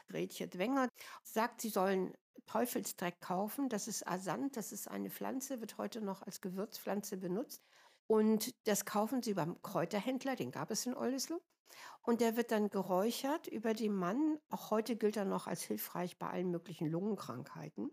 Gretchen 0.08 0.50
Dwenger 0.50 0.88
sagt, 1.24 1.62
sie 1.62 1.70
sollen 1.70 2.14
Teufelsdreck 2.46 3.20
kaufen. 3.20 3.70
Das 3.70 3.88
ist 3.88 4.08
Asant, 4.08 4.56
das 4.58 4.72
ist 4.72 4.88
eine 4.88 5.10
Pflanze, 5.10 5.60
wird 5.60 5.78
heute 5.78 6.02
noch 6.02 6.22
als 6.24 6.42
Gewürzpflanze 6.42 7.18
benutzt. 7.18 7.62
Und 8.08 8.56
das 8.68 8.86
kaufen 8.86 9.22
sie 9.22 9.34
beim 9.34 9.62
Kräuterhändler, 9.62 10.36
den 10.36 10.52
gab 10.52 10.72
es 10.72 10.86
in 10.86 10.96
Oldesloe. 10.96 11.42
Und 12.02 12.22
der 12.22 12.38
wird 12.38 12.52
dann 12.52 12.70
geräuchert 12.70 13.48
über 13.48 13.74
den 13.74 13.94
Mann. 13.94 14.40
Auch 14.50 14.72
heute 14.72 14.96
gilt 14.96 15.18
er 15.18 15.26
noch 15.26 15.48
als 15.48 15.62
hilfreich 15.62 16.18
bei 16.18 16.30
allen 16.30 16.50
möglichen 16.50 16.88
Lungenkrankheiten. 16.88 17.92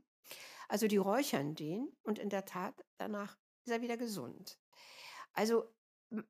Also 0.69 0.87
die 0.87 0.97
räuchern 0.97 1.55
den 1.55 1.89
und 2.05 2.19
in 2.19 2.31
der 2.31 2.45
Tat 2.45 2.85
danach 2.97 3.37
ist 3.65 3.73
er 3.73 3.83
wieder 3.83 3.97
gesund. 3.97 4.59
Also 5.33 5.65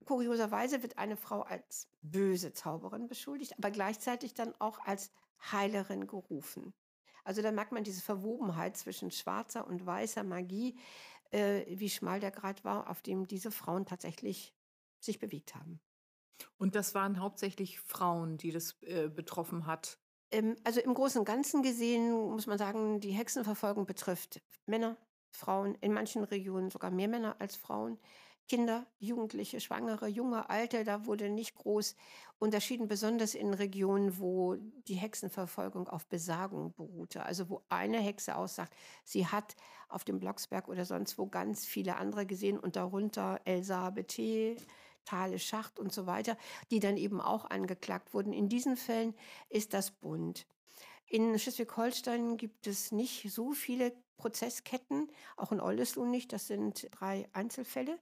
kurioserweise 0.07 0.83
wird 0.83 0.99
eine 0.99 1.17
Frau 1.17 1.43
als 1.43 1.89
böse 2.01 2.53
Zauberin 2.53 3.07
beschuldigt, 3.07 3.57
aber 3.59 3.71
gleichzeitig 3.71 4.35
dann 4.35 4.55
auch 4.59 4.79
als 4.79 5.13
Heilerin 5.53 6.07
gerufen. 6.07 6.75
Also 7.25 7.41
da 7.41 7.53
merkt 7.53 7.73
man 7.73 7.85
diese 7.85 8.03
Verwobenheit 8.03 8.77
zwischen 8.77 9.11
schwarzer 9.11 9.67
und 9.67 9.85
weißer 9.85 10.25
Magie, 10.25 10.79
äh, 11.31 11.65
wie 11.69 11.91
schmal 11.91 12.21
der 12.21 12.31
Grad 12.31 12.65
war, 12.65 12.91
auf 12.91 13.03
dem 13.03 13.27
diese 13.27 13.51
Frauen 13.51 13.87
tatsächlich 13.87 14.55
sich 15.01 15.19
bewegt 15.19 15.55
haben. 15.55 15.81
Und 16.57 16.75
das 16.75 16.95
waren 16.95 17.21
hauptsächlich 17.21 17.81
Frauen, 17.81 18.37
die 18.39 18.51
das 18.51 18.81
äh, 18.83 19.09
betroffen 19.09 19.67
hat. 19.67 19.99
Ähm, 20.31 20.57
also 20.65 20.81
im 20.81 20.95
Großen 20.95 21.19
und 21.19 21.25
Ganzen 21.25 21.63
gesehen 21.63 22.13
muss 22.13 22.47
man 22.47 22.59
sagen, 22.59 23.01
die 23.01 23.13
Hexenverfolgung 23.13 23.87
betrifft 23.87 24.43
Männer, 24.67 24.97
Frauen, 25.31 25.75
in 25.77 25.93
manchen 25.93 26.25
Regionen 26.25 26.71
sogar 26.71 26.91
mehr 26.91 27.09
Männer 27.09 27.37
als 27.39 27.57
Frauen. 27.57 27.99
Kinder, 28.49 28.87
Jugendliche, 28.99 29.61
Schwangere, 29.61 30.07
junge, 30.07 30.51
alte, 30.51 30.85
da 30.85 31.07
wurde 31.07 31.31
nicht 31.31 31.55
groß 31.55 31.97
unterschieden, 32.39 32.89
besonders 32.89 33.35
in 33.35 33.55
Regionen, 33.55 34.19
wo 34.19 34.57
die 34.87 34.95
Hexenverfolgung 34.95 35.89
auf 35.89 36.07
Besagung 36.07 36.75
beruhte. 36.75 37.25
Also 37.25 37.49
wo 37.49 37.63
eine 37.69 37.99
Hexe 38.01 38.37
aussagt, 38.37 38.75
sie 39.03 39.27
hat 39.27 39.57
auf 39.89 40.05
dem 40.05 40.19
Blocksberg 40.19 40.69
oder 40.69 40.85
sonst 40.85 41.17
wo 41.19 41.27
ganz 41.27 41.65
viele 41.65 41.97
andere 41.97 42.27
gesehen 42.27 42.59
und 42.59 42.77
darunter 42.77 43.41
Elsa 43.45 43.91
Bethe, 43.91 44.57
Thale 45.05 45.39
Schacht 45.39 45.79
und 45.79 45.93
so 45.93 46.07
weiter, 46.07 46.37
die 46.71 46.81
dann 46.81 46.97
eben 46.97 47.21
auch 47.21 47.45
angeklagt 47.47 48.15
wurden. 48.15 48.33
In 48.33 48.49
diesen 48.49 48.77
Fällen 48.77 49.15
ist 49.49 49.75
das 49.75 49.91
bunt. 49.91 50.47
In 51.07 51.39
Schleswig-Holstein 51.39 52.37
gibt 52.37 52.67
es 52.67 52.91
nicht 52.91 53.31
so 53.31 53.53
viele 53.53 53.93
Prozessketten, 54.17 55.09
auch 55.37 55.53
in 55.53 55.61
Oldesloe 55.61 56.07
nicht, 56.07 56.33
das 56.33 56.47
sind 56.47 56.89
drei 56.93 57.29
Einzelfälle. 57.33 57.99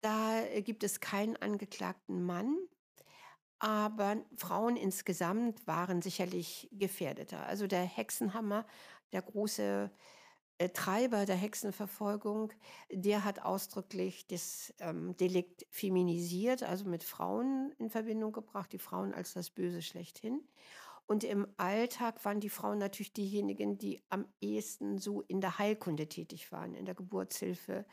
Da 0.00 0.42
gibt 0.60 0.82
es 0.82 1.00
keinen 1.00 1.36
angeklagten 1.36 2.22
Mann, 2.22 2.56
aber 3.58 4.16
Frauen 4.36 4.76
insgesamt 4.76 5.66
waren 5.66 6.00
sicherlich 6.00 6.68
gefährdeter. 6.72 7.44
Also 7.46 7.66
der 7.66 7.82
Hexenhammer, 7.82 8.66
der 9.12 9.20
große 9.20 9.90
äh, 10.60 10.68
Treiber 10.70 11.26
der 11.26 11.36
Hexenverfolgung, 11.36 12.52
der 12.90 13.24
hat 13.24 13.40
ausdrücklich 13.42 14.26
das 14.26 14.74
ähm, 14.78 15.16
Delikt 15.18 15.66
feminisiert, 15.70 16.62
also 16.62 16.86
mit 16.86 17.04
Frauen 17.04 17.72
in 17.78 17.90
Verbindung 17.90 18.32
gebracht, 18.32 18.72
die 18.72 18.78
Frauen 18.78 19.12
als 19.14 19.34
das 19.34 19.50
Böse 19.50 19.82
schlechthin. 19.82 20.40
Und 21.10 21.24
im 21.24 21.48
Alltag 21.56 22.24
waren 22.24 22.38
die 22.38 22.48
Frauen 22.48 22.78
natürlich 22.78 23.12
diejenigen, 23.12 23.78
die 23.78 24.00
am 24.10 24.26
ehesten 24.40 24.98
so 24.98 25.22
in 25.22 25.40
der 25.40 25.58
Heilkunde 25.58 26.08
tätig 26.08 26.52
waren, 26.52 26.72
in 26.72 26.84
der 26.84 26.94
Geburtshilfe 26.94 27.84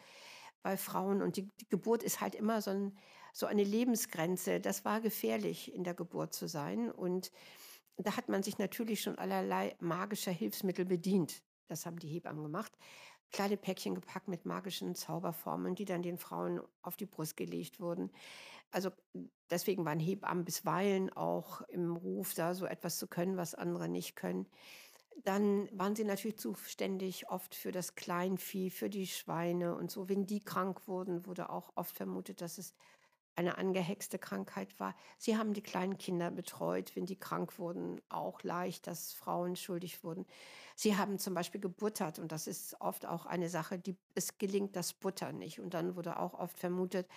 bei 0.62 0.78
Frauen. 0.78 1.24
Und 1.24 1.36
die, 1.36 1.50
die 1.60 1.68
Geburt 1.68 2.04
ist 2.04 2.22
halt 2.22 2.36
immer 2.36 2.62
so, 2.62 2.70
ein, 2.70 2.96
so 3.34 3.48
eine 3.48 3.64
Lebensgrenze. 3.64 4.60
Das 4.60 4.86
war 4.86 5.02
gefährlich, 5.02 5.74
in 5.74 5.84
der 5.84 5.96
Geburt 5.96 6.36
zu 6.36 6.48
sein. 6.48 6.92
Und 6.92 7.32
da 7.98 8.16
hat 8.16 8.30
man 8.30 8.44
sich 8.44 8.60
natürlich 8.60 9.02
schon 9.02 9.18
allerlei 9.18 9.76
magischer 9.80 10.32
Hilfsmittel 10.32 10.86
bedient. 10.86 11.42
Das 11.70 11.88
haben 11.88 11.98
die 11.98 12.10
Hebammen 12.10 12.44
gemacht. 12.44 12.78
Kleine 13.32 13.58
Päckchen 13.58 13.96
gepackt 13.96 14.28
mit 14.28 14.46
magischen 14.46 14.94
Zauberformeln, 14.94 15.74
die 15.74 15.86
dann 15.86 16.04
den 16.04 16.20
Frauen 16.20 16.62
auf 16.84 16.98
die 16.98 17.08
Brust 17.08 17.36
gelegt 17.36 17.80
wurden. 17.80 18.12
Also 18.72 18.92
deswegen 19.50 19.86
waren 19.86 20.00
Hebammen 20.00 20.46
bisweilen 20.46 21.12
auch 21.12 21.62
im 21.64 21.96
Ruf, 21.96 22.34
da 22.34 22.54
so 22.54 22.66
etwas 22.66 22.98
zu 22.98 23.08
können, 23.08 23.38
was 23.38 23.56
andere 23.56 23.88
nicht 23.90 24.16
können. 24.16 24.48
Dann 25.24 25.70
waren 25.72 25.96
sie 25.96 26.04
natürlich 26.04 26.38
zuständig 26.38 27.30
oft 27.30 27.56
für 27.56 27.72
das 27.72 27.96
Kleinvieh, 27.96 28.70
für 28.70 28.90
die 28.90 29.08
Schweine 29.08 29.76
und 29.76 29.92
so. 29.92 30.10
Wenn 30.10 30.26
die 30.28 30.42
krank 30.44 30.88
wurden, 30.88 31.26
wurde 31.26 31.50
auch 31.50 31.72
oft 31.76 31.96
vermutet, 31.96 32.42
dass 32.42 32.58
es 32.58 32.76
eine 33.36 33.58
angehexte 33.58 34.18
Krankheit 34.18 34.80
war. 34.80 34.96
Sie 35.20 35.38
haben 35.38 35.54
die 35.54 35.62
kleinen 35.62 35.98
Kinder 36.00 36.32
betreut, 36.32 36.96
wenn 36.96 37.06
die 37.06 37.20
krank 37.20 37.60
wurden, 37.60 38.02
auch 38.10 38.42
leicht, 38.44 38.88
dass 38.88 39.14
Frauen 39.14 39.56
schuldig 39.56 40.04
wurden. 40.04 40.26
Sie 40.76 40.98
haben 40.98 41.20
zum 41.20 41.36
Beispiel 41.36 41.62
gebuttert 41.62 42.18
und 42.20 42.32
das 42.32 42.48
ist 42.48 42.82
oft 42.82 43.06
auch 43.06 43.26
eine 43.28 43.50
Sache, 43.50 43.78
die 43.80 43.96
es 44.16 44.40
gelingt 44.40 44.76
das 44.76 44.94
Buttern 44.94 45.38
nicht. 45.38 45.60
Und 45.60 45.76
dann 45.76 45.96
wurde 45.96 46.20
auch 46.20 46.34
oft 46.34 46.58
vermutet, 46.60 47.08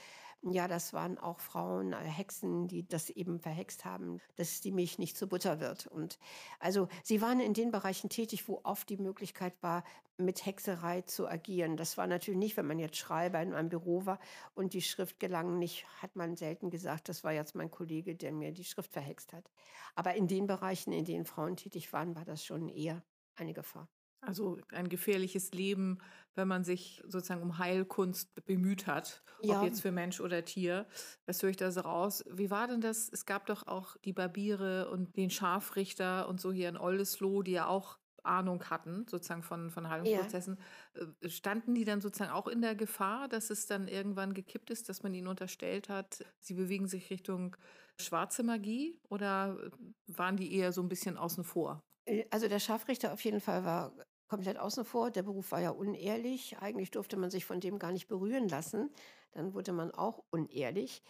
ja, 0.42 0.68
das 0.68 0.94
waren 0.94 1.18
auch 1.18 1.38
Frauen, 1.38 1.92
äh, 1.92 1.96
Hexen, 1.96 2.66
die 2.66 2.86
das 2.86 3.10
eben 3.10 3.40
verhext 3.40 3.84
haben, 3.84 4.20
dass 4.36 4.60
die 4.60 4.72
Milch 4.72 4.98
nicht 4.98 5.16
zu 5.16 5.26
Butter 5.26 5.60
wird. 5.60 5.86
Und 5.86 6.18
also 6.58 6.88
sie 7.02 7.20
waren 7.20 7.40
in 7.40 7.52
den 7.52 7.70
Bereichen 7.70 8.08
tätig, 8.08 8.48
wo 8.48 8.60
oft 8.64 8.88
die 8.88 8.96
Möglichkeit 8.96 9.54
war, 9.62 9.84
mit 10.16 10.44
Hexerei 10.44 11.02
zu 11.02 11.28
agieren. 11.28 11.76
Das 11.76 11.96
war 11.98 12.06
natürlich 12.06 12.38
nicht, 12.38 12.56
wenn 12.56 12.66
man 12.66 12.78
jetzt 12.78 12.96
Schreiber 12.96 13.40
in 13.42 13.52
einem 13.52 13.68
Büro 13.68 14.06
war 14.06 14.18
und 14.54 14.72
die 14.72 14.82
Schrift 14.82 15.20
gelang 15.20 15.58
nicht, 15.58 15.86
hat 16.00 16.16
man 16.16 16.36
selten 16.36 16.70
gesagt, 16.70 17.08
das 17.08 17.22
war 17.22 17.32
jetzt 17.32 17.54
mein 17.54 17.70
Kollege, 17.70 18.14
der 18.14 18.32
mir 18.32 18.52
die 18.52 18.64
Schrift 18.64 18.92
verhext 18.92 19.32
hat. 19.32 19.50
Aber 19.94 20.14
in 20.14 20.26
den 20.26 20.46
Bereichen, 20.46 20.92
in 20.92 21.04
denen 21.04 21.24
Frauen 21.24 21.56
tätig 21.56 21.92
waren, 21.92 22.14
war 22.16 22.24
das 22.24 22.44
schon 22.44 22.68
eher 22.68 23.02
eine 23.36 23.52
Gefahr. 23.52 23.88
Also 24.20 24.58
ein 24.72 24.88
gefährliches 24.88 25.52
Leben, 25.52 25.98
wenn 26.34 26.46
man 26.46 26.62
sich 26.62 27.02
sozusagen 27.06 27.42
um 27.42 27.58
Heilkunst 27.58 28.34
bemüht 28.44 28.86
hat, 28.86 29.22
ja. 29.42 29.58
ob 29.58 29.64
jetzt 29.64 29.80
für 29.80 29.92
Mensch 29.92 30.20
oder 30.20 30.44
Tier. 30.44 30.86
Das 31.26 31.42
höre 31.42 31.50
ich 31.50 31.56
da 31.56 31.70
so 31.70 31.80
raus. 31.80 32.24
Wie 32.30 32.50
war 32.50 32.68
denn 32.68 32.80
das? 32.80 33.08
Es 33.10 33.24
gab 33.24 33.46
doch 33.46 33.66
auch 33.66 33.96
die 34.04 34.12
Barbiere 34.12 34.90
und 34.90 35.16
den 35.16 35.30
Scharfrichter 35.30 36.28
und 36.28 36.40
so 36.40 36.52
hier 36.52 36.68
in 36.68 36.76
Oldesloe, 36.76 37.42
die 37.42 37.52
ja 37.52 37.66
auch 37.66 37.98
Ahnung 38.22 38.64
hatten, 38.64 39.06
sozusagen 39.08 39.42
von, 39.42 39.70
von 39.70 39.88
Heilungsprozessen, 39.88 40.58
ja. 40.94 41.02
Äh, 41.22 41.28
standen 41.28 41.74
die 41.74 41.84
dann 41.84 42.00
sozusagen 42.00 42.32
auch 42.32 42.48
in 42.48 42.60
der 42.60 42.74
Gefahr, 42.74 43.28
dass 43.28 43.50
es 43.50 43.66
dann 43.66 43.88
irgendwann 43.88 44.34
gekippt 44.34 44.70
ist, 44.70 44.88
dass 44.88 45.02
man 45.02 45.14
ihnen 45.14 45.26
unterstellt 45.26 45.88
hat, 45.88 46.24
sie 46.38 46.54
bewegen 46.54 46.86
sich 46.86 47.10
Richtung 47.10 47.56
schwarze 47.98 48.42
Magie 48.42 48.98
oder 49.08 49.70
waren 50.06 50.36
die 50.36 50.54
eher 50.54 50.72
so 50.72 50.82
ein 50.82 50.88
bisschen 50.88 51.16
außen 51.16 51.44
vor? 51.44 51.82
Äh, 52.06 52.24
also 52.30 52.48
der 52.48 52.60
Scharfrichter 52.60 53.12
auf 53.12 53.22
jeden 53.22 53.40
Fall 53.40 53.64
war 53.64 53.92
komplett 54.30 54.58
außen 54.58 54.84
vor. 54.84 55.10
Der 55.10 55.24
Beruf 55.24 55.50
war 55.50 55.60
ja 55.60 55.70
unehrlich. 55.70 56.56
Eigentlich 56.60 56.92
durfte 56.92 57.16
man 57.16 57.30
sich 57.30 57.44
von 57.44 57.58
dem 57.60 57.80
gar 57.80 57.90
nicht 57.90 58.06
berühren 58.06 58.48
lassen. 58.48 58.88
Dann 59.32 59.54
wurde 59.54 59.72
man 59.72 59.90
auch 59.90 60.22
unehrlich. 60.30 61.02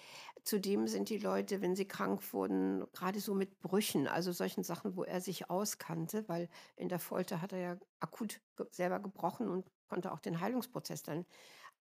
Zudem 0.43 0.89
sind 0.89 1.11
die 1.11 1.19
Leute, 1.19 1.61
wenn 1.61 1.77
sie 1.77 1.87
krank 1.87 2.33
wurden, 2.33 2.85
gerade 2.93 3.21
so 3.21 3.35
mit 3.35 3.61
Brüchen, 3.61 4.09
also 4.09 4.33
solchen 4.33 4.65
Sachen, 4.65 4.97
wo 4.97 5.05
er 5.05 5.21
sich 5.21 5.51
auskannte, 5.51 6.27
weil 6.29 6.49
in 6.77 6.89
der 6.89 6.99
Folter 6.99 7.43
hat 7.43 7.53
er 7.53 7.59
ja 7.59 7.77
akut 8.01 8.41
selber 8.71 9.01
gebrochen 9.01 9.49
und 9.49 9.67
konnte 9.87 10.13
auch 10.13 10.21
den 10.21 10.41
Heilungsprozess 10.41 11.03
dann 11.03 11.27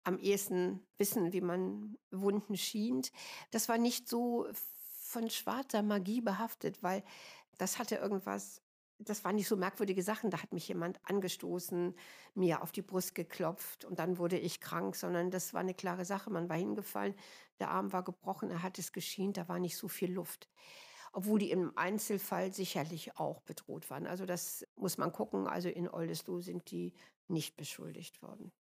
am 0.06 0.18
ehesten 0.18 0.88
wissen, 0.98 1.34
wie 1.34 1.42
man 1.42 1.98
Wunden 2.12 2.56
schient. 2.56 3.12
Das 3.52 3.68
war 3.68 3.78
nicht 3.78 4.08
so 4.08 4.48
von 5.02 5.30
schwarzer 5.30 5.84
Magie 5.84 6.22
behaftet, 6.22 6.82
weil 6.82 7.04
das 7.58 7.78
hatte 7.78 7.96
irgendwas 7.96 8.62
das 9.00 9.24
waren 9.24 9.36
nicht 9.36 9.48
so 9.48 9.58
merkwürdige 9.58 10.04
Sachen. 10.04 10.30
Da 10.30 10.42
hat 10.42 10.54
mich 10.54 10.68
jemand 10.68 11.00
angestoßen, 11.04 11.96
mir 12.34 12.62
auf 12.62 12.72
die 12.72 12.82
Brust 12.82 13.16
geklopft 13.16 13.86
und 13.86 14.00
dann 14.00 14.18
wurde 14.18 14.38
ich 14.38 14.62
krank, 14.62 14.96
sondern 14.96 15.32
das 15.32 15.54
war 15.54 15.62
eine 15.62 15.74
klare 15.74 16.06
Sache. 16.06 16.30
Man 16.30 16.50
war 16.50 16.58
hingefallen, 16.58 17.16
der 17.60 17.70
Arm 17.70 17.92
war 17.94 18.04
gebrochen, 18.04 18.50
er 18.50 18.64
hat 18.64 18.80
es 18.80 18.92
geschient, 18.92 19.38
da 19.38 19.48
war 19.48 19.60
nicht 19.60 19.78
so 19.78 19.88
viel 19.88 20.12
Luft. 20.12 20.50
Obwohl 21.14 21.40
die 21.40 21.52
im 21.52 21.78
Einzelfall 21.78 22.52
sicherlich 22.52 23.18
auch 23.18 23.42
bedroht 23.42 23.90
waren. 23.90 24.06
Also 24.06 24.26
das 24.26 24.66
muss 24.76 24.98
man 24.98 25.14
gucken. 25.14 25.48
Also 25.48 25.70
in 25.70 25.90
Oldesloe 25.90 26.42
sind 26.42 26.70
die 26.72 26.94
nicht 27.28 27.56
beschuldigt 27.56 28.22
worden. 28.22 28.52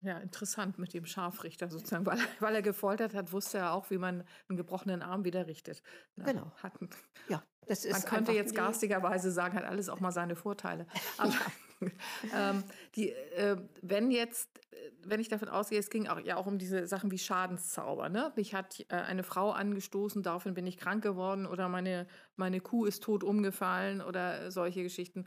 Ja, 0.00 0.18
interessant 0.18 0.78
mit 0.78 0.94
dem 0.94 1.04
Scharfrichter 1.04 1.68
sozusagen, 1.68 2.06
weil, 2.06 2.18
weil 2.40 2.54
er 2.54 2.62
gefoltert 2.62 3.14
hat, 3.14 3.32
wusste 3.32 3.58
er 3.58 3.72
auch, 3.72 3.90
wie 3.90 3.98
man 3.98 4.24
einen 4.48 4.56
gebrochenen 4.56 5.02
Arm 5.02 5.24
wieder 5.24 5.46
richtet. 5.46 5.82
Genau. 6.16 6.52
Hatten. 6.62 6.90
Ja, 7.28 7.42
man 7.68 8.04
könnte 8.04 8.32
jetzt 8.32 8.54
garstigerweise 8.54 9.30
sagen, 9.30 9.56
hat 9.56 9.64
alles 9.64 9.88
auch 9.88 10.00
mal 10.00 10.12
seine 10.12 10.36
Vorteile. 10.36 10.86
Aber 11.18 11.30
ja. 11.30 11.40
ähm, 12.34 12.64
die, 12.94 13.10
äh, 13.10 13.56
wenn 13.82 14.10
jetzt, 14.10 14.48
äh, 14.70 14.90
wenn 15.04 15.20
ich 15.20 15.28
davon 15.28 15.48
ausgehe, 15.48 15.78
es 15.78 15.90
ging 15.90 16.06
auch, 16.06 16.20
ja 16.20 16.36
auch 16.36 16.46
um 16.46 16.58
diese 16.58 16.86
Sachen 16.86 17.10
wie 17.10 17.18
Schadenszauber. 17.18 18.08
Ne? 18.08 18.32
Mich 18.36 18.54
hat 18.54 18.80
äh, 18.88 18.94
eine 18.94 19.22
Frau 19.22 19.50
angestoßen, 19.50 20.22
daraufhin 20.22 20.54
bin 20.54 20.66
ich 20.66 20.78
krank 20.78 21.02
geworden 21.02 21.46
oder 21.46 21.68
meine, 21.68 22.06
meine 22.36 22.60
Kuh 22.60 22.86
ist 22.86 23.02
tot 23.02 23.24
umgefallen 23.24 24.00
oder 24.00 24.50
solche 24.50 24.82
Geschichten. 24.82 25.26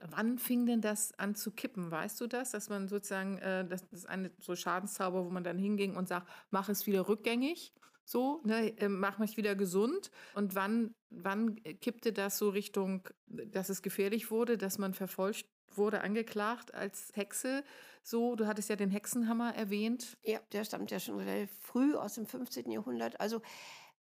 Wann 0.00 0.38
fing 0.38 0.66
denn 0.66 0.80
das 0.80 1.18
an 1.18 1.34
zu 1.34 1.50
kippen? 1.50 1.90
Weißt 1.90 2.20
du 2.20 2.28
das? 2.28 2.52
Dass 2.52 2.68
man 2.68 2.86
sozusagen, 2.88 3.38
äh, 3.38 3.66
das, 3.66 3.88
das 3.88 4.00
ist 4.00 4.08
eine 4.08 4.30
so 4.40 4.54
Schadenszauber, 4.54 5.24
wo 5.24 5.30
man 5.30 5.44
dann 5.44 5.58
hinging 5.58 5.96
und 5.96 6.08
sagt, 6.08 6.28
mach 6.50 6.68
es 6.68 6.86
wieder 6.86 7.08
rückgängig, 7.08 7.72
so, 8.08 8.40
ne, 8.42 8.74
äh, 8.78 8.88
mach 8.88 9.18
mich 9.18 9.36
wieder 9.36 9.54
gesund. 9.54 10.10
Und 10.34 10.54
wann, 10.54 10.94
wann 11.10 11.56
kippte 11.80 12.10
das 12.14 12.38
so 12.38 12.48
Richtung, 12.48 13.06
dass 13.26 13.68
es 13.68 13.82
gefährlich 13.82 14.30
wurde, 14.30 14.56
dass 14.56 14.78
man 14.78 14.94
verfolgt 14.94 15.44
wurde, 15.74 16.00
angeklagt 16.00 16.72
als 16.72 17.10
Hexe? 17.14 17.64
So, 18.02 18.34
du 18.34 18.46
hattest 18.46 18.70
ja 18.70 18.76
den 18.76 18.90
Hexenhammer 18.90 19.54
erwähnt. 19.54 20.16
Ja, 20.22 20.40
der 20.52 20.64
stammt 20.64 20.90
ja 20.90 20.98
schon 20.98 21.18
relativ 21.18 21.50
früh 21.60 21.94
aus 21.94 22.14
dem 22.14 22.24
15. 22.24 22.70
Jahrhundert. 22.70 23.20
Also 23.20 23.42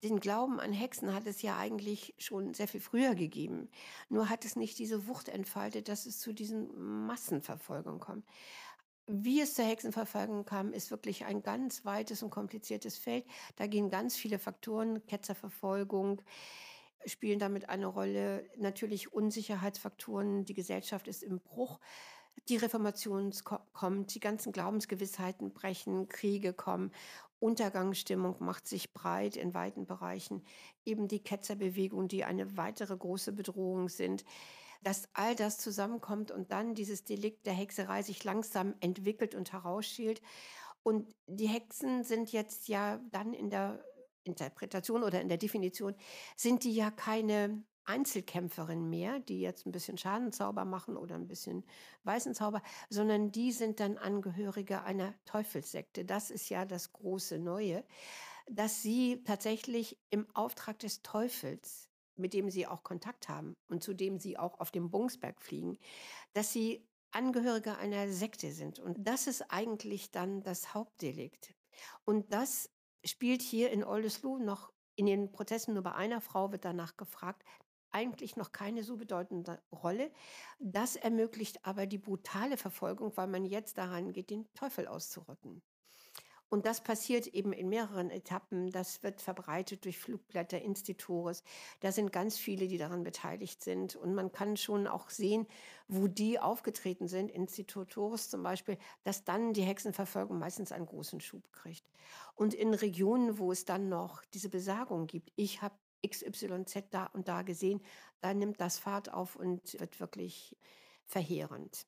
den 0.03 0.19
Glauben 0.19 0.59
an 0.59 0.73
Hexen 0.73 1.13
hat 1.13 1.25
es 1.25 1.41
ja 1.41 1.57
eigentlich 1.57 2.13
schon 2.17 2.53
sehr 2.53 2.67
viel 2.67 2.81
früher 2.81 3.15
gegeben. 3.15 3.69
Nur 4.09 4.27
hat 4.27 4.43
es 4.43 4.57
nicht 4.57 4.77
diese 4.79 5.07
Wucht 5.07 5.29
entfaltet, 5.29 5.87
dass 5.87 6.05
es 6.05 6.19
zu 6.19 6.33
diesen 6.33 7.05
Massenverfolgungen 7.05 8.01
kommt. 8.01 8.25
Wie 9.07 9.41
es 9.41 9.55
zur 9.55 9.65
Hexenverfolgung 9.65 10.45
kam, 10.45 10.71
ist 10.71 10.89
wirklich 10.89 11.25
ein 11.25 11.43
ganz 11.43 11.83
weites 11.83 12.23
und 12.23 12.29
kompliziertes 12.29 12.97
Feld. 12.97 13.25
Da 13.57 13.67
gehen 13.67 13.89
ganz 13.89 14.15
viele 14.15 14.39
Faktoren, 14.39 15.05
Ketzerverfolgung, 15.07 16.21
spielen 17.05 17.39
damit 17.39 17.67
eine 17.67 17.87
Rolle. 17.87 18.49
Natürlich 18.57 19.11
Unsicherheitsfaktoren, 19.11 20.45
die 20.45 20.53
Gesellschaft 20.53 21.07
ist 21.07 21.21
im 21.21 21.41
Bruch. 21.41 21.79
Die 22.49 22.55
Reformation 22.55 23.31
kommt, 23.73 24.15
die 24.15 24.19
ganzen 24.19 24.51
Glaubensgewissheiten 24.53 25.53
brechen, 25.53 26.07
Kriege 26.07 26.53
kommen 26.53 26.91
Untergangsstimmung 27.43 28.37
macht 28.39 28.69
sich 28.69 28.93
breit 28.93 29.35
in 29.35 29.53
weiten 29.53 29.85
Bereichen. 29.85 30.45
Eben 30.85 31.09
die 31.09 31.21
Ketzerbewegung, 31.21 32.07
die 32.07 32.23
eine 32.23 32.55
weitere 32.55 32.95
große 32.95 33.33
Bedrohung 33.33 33.89
sind. 33.89 34.23
Dass 34.83 35.07
all 35.13 35.35
das 35.35 35.57
zusammenkommt 35.57 36.31
und 36.31 36.51
dann 36.51 36.75
dieses 36.75 37.03
Delikt 37.03 37.45
der 37.45 37.53
Hexerei 37.53 38.01
sich 38.01 38.23
langsam 38.23 38.75
entwickelt 38.79 39.33
und 39.35 39.53
herausschält. 39.53 40.21
Und 40.83 41.15
die 41.27 41.47
Hexen 41.47 42.03
sind 42.03 42.31
jetzt 42.31 42.67
ja 42.67 42.99
dann 43.11 43.33
in 43.33 43.49
der 43.49 43.83
Interpretation 44.23 45.03
oder 45.03 45.21
in 45.21 45.29
der 45.29 45.37
Definition, 45.37 45.95
sind 46.35 46.63
die 46.63 46.73
ja 46.73 46.91
keine 46.91 47.63
Einzelkämpferin 47.85 48.89
mehr, 48.89 49.19
die 49.19 49.41
jetzt 49.41 49.65
ein 49.65 49.71
bisschen 49.71 49.97
Schadenzauber 49.97 50.65
machen 50.65 50.95
oder 50.95 51.15
ein 51.15 51.27
bisschen 51.27 51.65
weißen 52.03 52.33
Zauber, 52.33 52.61
sondern 52.89 53.31
die 53.31 53.51
sind 53.51 53.79
dann 53.79 53.97
Angehörige 53.97 54.83
einer 54.83 55.13
Teufelssekte. 55.25 56.05
Das 56.05 56.31
ist 56.31 56.49
ja 56.49 56.65
das 56.65 56.93
große 56.93 57.39
Neue, 57.39 57.83
dass 58.49 58.81
sie 58.81 59.23
tatsächlich 59.25 59.97
im 60.09 60.27
Auftrag 60.33 60.79
des 60.79 61.01
Teufels, 61.01 61.89
mit 62.15 62.33
dem 62.33 62.49
sie 62.49 62.67
auch 62.67 62.83
Kontakt 62.83 63.29
haben 63.29 63.53
und 63.67 63.83
zu 63.83 63.93
dem 63.93 64.19
sie 64.19 64.37
auch 64.37 64.59
auf 64.59 64.71
dem 64.71 64.91
Bungsberg 64.91 65.41
fliegen, 65.41 65.77
dass 66.33 66.53
sie 66.53 66.87
Angehörige 67.11 67.77
einer 67.77 68.09
Sekte 68.09 68.51
sind. 68.51 68.79
Und 68.79 69.07
das 69.07 69.27
ist 69.27 69.43
eigentlich 69.49 70.09
dann 70.09 70.41
das 70.41 70.73
Hauptdelikt. 70.73 71.53
Und 72.05 72.33
das 72.33 72.71
spielt 73.05 73.43
hier 73.43 73.71
in 73.71 73.83
Oldesloe 73.83 74.43
noch 74.43 74.73
in 74.95 75.05
den 75.05 75.31
Prozessen 75.31 75.73
nur 75.73 75.83
bei 75.83 75.93
einer 75.93 76.21
Frau 76.21 76.51
wird 76.51 76.65
danach 76.65 76.97
gefragt, 76.97 77.43
eigentlich 77.91 78.35
noch 78.35 78.51
keine 78.51 78.83
so 78.83 78.97
bedeutende 78.97 79.61
Rolle. 79.71 80.11
Das 80.59 80.95
ermöglicht 80.95 81.65
aber 81.65 81.85
die 81.85 81.97
brutale 81.99 82.57
Verfolgung, 82.57 83.15
weil 83.15 83.27
man 83.27 83.45
jetzt 83.45 83.77
daran 83.77 84.11
geht, 84.13 84.29
den 84.29 84.51
Teufel 84.53 84.87
auszurotten. 84.87 85.61
Und 86.53 86.67
das 86.67 86.81
passiert 86.81 87.25
eben 87.25 87.51
in 87.51 87.67
mehreren 87.67 88.11
Etappen. 88.11 88.69
Das 88.69 89.01
wird 89.01 89.21
verbreitet 89.21 89.85
durch 89.85 89.97
Flugblätter, 89.97 90.61
Institutores. 90.61 91.41
Da 91.79 91.91
sind 91.91 92.11
ganz 92.11 92.37
viele, 92.37 92.67
die 92.67 92.77
daran 92.77 93.01
beteiligt 93.03 93.63
sind. 93.63 93.95
Und 93.95 94.13
man 94.13 94.31
kann 94.31 94.55
schon 94.55 94.85
auch 94.85 95.09
sehen, 95.09 95.47
wo 95.87 96.05
die 96.05 96.37
aufgetreten 96.37 97.07
sind, 97.07 97.31
Institutores 97.31 98.29
zum 98.29 98.43
Beispiel, 98.43 98.77
dass 99.03 99.23
dann 99.23 99.53
die 99.53 99.63
Hexenverfolgung 99.63 100.37
meistens 100.37 100.71
einen 100.71 100.85
großen 100.85 101.21
Schub 101.21 101.51
kriegt. 101.53 101.89
Und 102.35 102.53
in 102.53 102.75
Regionen, 102.75 103.39
wo 103.39 103.51
es 103.51 103.65
dann 103.65 103.89
noch 103.89 104.23
diese 104.25 104.49
Besagung 104.49 105.07
gibt. 105.07 105.31
Ich 105.35 105.63
habe 105.63 105.73
XYZ 106.07 106.83
da 106.91 107.07
und 107.07 107.27
da 107.29 107.41
gesehen, 107.41 107.81
da 108.21 108.31
nimmt 108.35 108.61
das 108.61 108.77
Fahrt 108.77 109.11
auf 109.11 109.35
und 109.35 109.79
wird 109.79 109.99
wirklich 109.99 110.55
verheerend. 111.03 111.87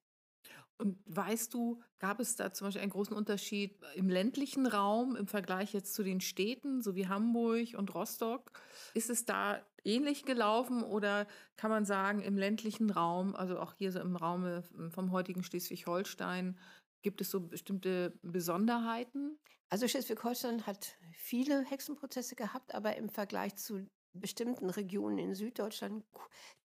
Und 0.77 0.97
weißt 1.05 1.53
du, 1.53 1.81
gab 1.99 2.19
es 2.19 2.35
da 2.35 2.51
zum 2.51 2.67
Beispiel 2.67 2.81
einen 2.81 2.91
großen 2.91 3.15
Unterschied 3.15 3.79
im 3.95 4.09
ländlichen 4.09 4.67
Raum 4.67 5.15
im 5.15 5.27
Vergleich 5.27 5.73
jetzt 5.73 5.93
zu 5.93 6.03
den 6.03 6.19
Städten, 6.19 6.81
so 6.81 6.95
wie 6.95 7.07
Hamburg 7.07 7.75
und 7.77 7.93
Rostock? 7.95 8.51
Ist 8.93 9.09
es 9.09 9.25
da 9.25 9.61
ähnlich 9.85 10.25
gelaufen 10.25 10.83
oder 10.83 11.27
kann 11.55 11.71
man 11.71 11.85
sagen, 11.85 12.21
im 12.21 12.38
ländlichen 12.38 12.89
Raum, 12.89 13.35
also 13.35 13.59
auch 13.59 13.73
hier 13.75 13.91
so 13.91 13.99
im 13.99 14.15
Raum 14.17 14.63
vom 14.89 15.11
heutigen 15.11 15.43
Schleswig-Holstein, 15.43 16.59
gibt 17.01 17.21
es 17.21 17.31
so 17.31 17.39
bestimmte 17.39 18.19
Besonderheiten? 18.21 19.39
Also 19.69 19.88
Schleswig-Holstein 19.88 20.65
hat 20.65 20.97
viele 21.13 21.63
Hexenprozesse 21.63 22.35
gehabt, 22.35 22.73
aber 22.75 22.97
im 22.97 23.09
Vergleich 23.09 23.55
zu 23.55 23.88
bestimmten 24.13 24.69
Regionen 24.69 25.17
in 25.17 25.35
Süddeutschland, 25.35 26.03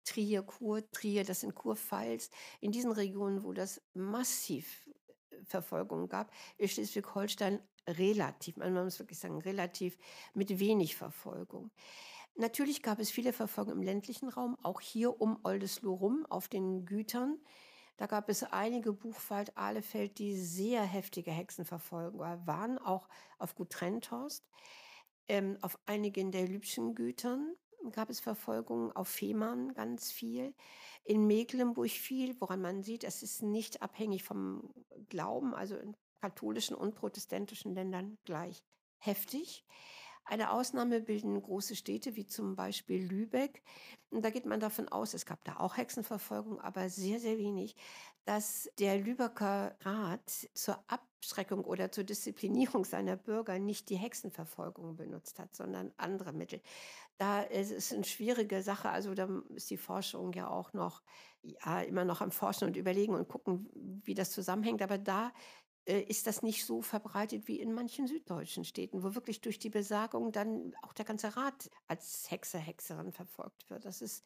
Trier, 0.09 0.41
Kur, 0.41 0.89
Trier, 0.91 1.23
das 1.23 1.41
sind 1.41 1.53
Kurpfalz, 1.53 2.31
in 2.61 2.71
diesen 2.71 2.91
Regionen, 2.91 3.43
wo 3.43 3.53
das 3.53 3.79
massiv 3.93 4.89
äh, 5.29 5.35
Verfolgung 5.45 6.09
gab, 6.09 6.31
ist 6.57 6.73
Schleswig-Holstein 6.73 7.59
relativ, 7.87 8.57
man 8.57 8.73
muss 8.73 8.97
wirklich 8.97 9.19
sagen, 9.19 9.39
relativ 9.39 9.97
mit 10.33 10.59
wenig 10.59 10.95
Verfolgung. 10.95 11.71
Natürlich 12.35 12.81
gab 12.81 12.99
es 12.99 13.11
viele 13.11 13.33
Verfolgungen 13.33 13.77
im 13.79 13.83
ländlichen 13.83 14.29
Raum, 14.29 14.57
auch 14.63 14.81
hier 14.81 15.21
um 15.21 15.39
Oldesloe 15.43 15.95
rum 15.95 16.25
auf 16.27 16.47
den 16.47 16.85
Gütern. 16.85 17.37
Da 17.97 18.07
gab 18.07 18.29
es 18.29 18.43
einige 18.43 18.93
Buchwald, 18.93 19.55
Ahlefeld, 19.57 20.17
die 20.17 20.35
sehr 20.35 20.81
heftige 20.81 21.31
Hexenverfolgung 21.31 22.19
waren, 22.19 22.79
auch 22.79 23.09
auf 23.37 23.55
Gut 23.55 23.69
Trenthorst. 23.71 24.47
Ähm, 25.27 25.57
auf 25.61 25.77
einigen 25.85 26.31
der 26.31 26.47
Lübschen 26.47 26.95
Gütern 26.95 27.55
gab 27.91 28.09
es 28.09 28.19
Verfolgungen, 28.19 28.91
auf 28.91 29.07
Fehmarn 29.07 29.73
ganz 29.73 30.11
viel, 30.11 30.53
in 31.03 31.25
Mecklenburg 31.25 31.89
viel, 31.89 32.39
woran 32.39 32.61
man 32.61 32.83
sieht, 32.83 33.03
es 33.03 33.23
ist 33.23 33.41
nicht 33.41 33.81
abhängig 33.81 34.23
vom 34.23 34.73
Glauben, 35.09 35.53
also 35.53 35.75
in 35.75 35.95
katholischen 36.21 36.75
und 36.75 36.95
protestantischen 36.95 37.73
Ländern 37.73 38.17
gleich 38.25 38.63
heftig. 38.97 39.65
Eine 40.25 40.51
Ausnahme 40.51 41.01
bilden 41.01 41.41
große 41.41 41.75
Städte 41.75 42.15
wie 42.15 42.27
zum 42.27 42.55
Beispiel 42.55 43.03
Lübeck. 43.03 43.63
Und 44.11 44.23
da 44.23 44.29
geht 44.29 44.45
man 44.45 44.59
davon 44.59 44.87
aus, 44.87 45.15
es 45.15 45.25
gab 45.25 45.43
da 45.43 45.57
auch 45.57 45.77
Hexenverfolgung, 45.77 46.61
aber 46.61 46.89
sehr, 46.89 47.19
sehr 47.19 47.39
wenig, 47.39 47.75
dass 48.25 48.69
der 48.77 48.99
Lübecker 48.99 49.75
Rat 49.81 50.29
zur 50.53 50.83
Abschreckung 50.87 51.63
oder 51.63 51.91
zur 51.91 52.03
Disziplinierung 52.03 52.85
seiner 52.85 53.15
Bürger 53.15 53.57
nicht 53.57 53.89
die 53.89 53.95
Hexenverfolgung 53.95 54.97
benutzt 54.97 55.39
hat, 55.39 55.55
sondern 55.55 55.91
andere 55.97 56.31
Mittel. 56.31 56.61
Da 57.19 57.41
ist 57.41 57.71
es 57.71 57.91
eine 57.91 58.05
schwierige 58.05 58.63
Sache. 58.63 58.89
Also 58.89 59.13
da 59.13 59.27
ist 59.53 59.69
die 59.69 59.77
Forschung 59.77 60.31
ja 60.31 60.49
auch 60.49 60.71
noch 60.71 61.03
ja, 61.41 61.81
immer 61.81 62.05
noch 62.05 62.21
am 62.21 62.31
Forschen 62.31 62.69
und 62.69 62.77
Überlegen 62.77 63.13
und 63.13 63.27
gucken, 63.27 63.69
wie 64.05 64.13
das 64.13 64.31
zusammenhängt. 64.31 64.81
Aber 64.81 64.97
da 64.97 65.33
äh, 65.85 65.99
ist 66.03 66.27
das 66.27 66.43
nicht 66.43 66.65
so 66.65 66.81
verbreitet 66.81 67.49
wie 67.49 67.59
in 67.59 67.73
manchen 67.73 68.07
süddeutschen 68.07 68.63
Städten, 68.63 69.03
wo 69.03 69.15
wirklich 69.15 69.41
durch 69.41 69.59
die 69.59 69.69
Besagung 69.69 70.31
dann 70.31 70.73
auch 70.81 70.93
der 70.93 71.03
ganze 71.03 71.35
Rat 71.35 71.69
als 71.87 72.31
Hexer, 72.31 72.59
Hexerin 72.59 73.11
verfolgt 73.11 73.69
wird. 73.69 73.83
Das 73.83 74.01
ist 74.01 74.23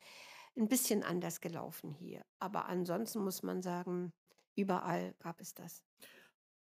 ein 0.56 0.68
bisschen 0.68 1.02
anders 1.02 1.42
gelaufen 1.42 1.96
hier. 1.96 2.24
Aber 2.38 2.68
ansonsten 2.68 3.24
muss 3.24 3.42
man 3.42 3.64
sagen, 3.64 4.14
überall 4.56 5.16
gab 5.18 5.42
es 5.42 5.56
das. 5.56 5.82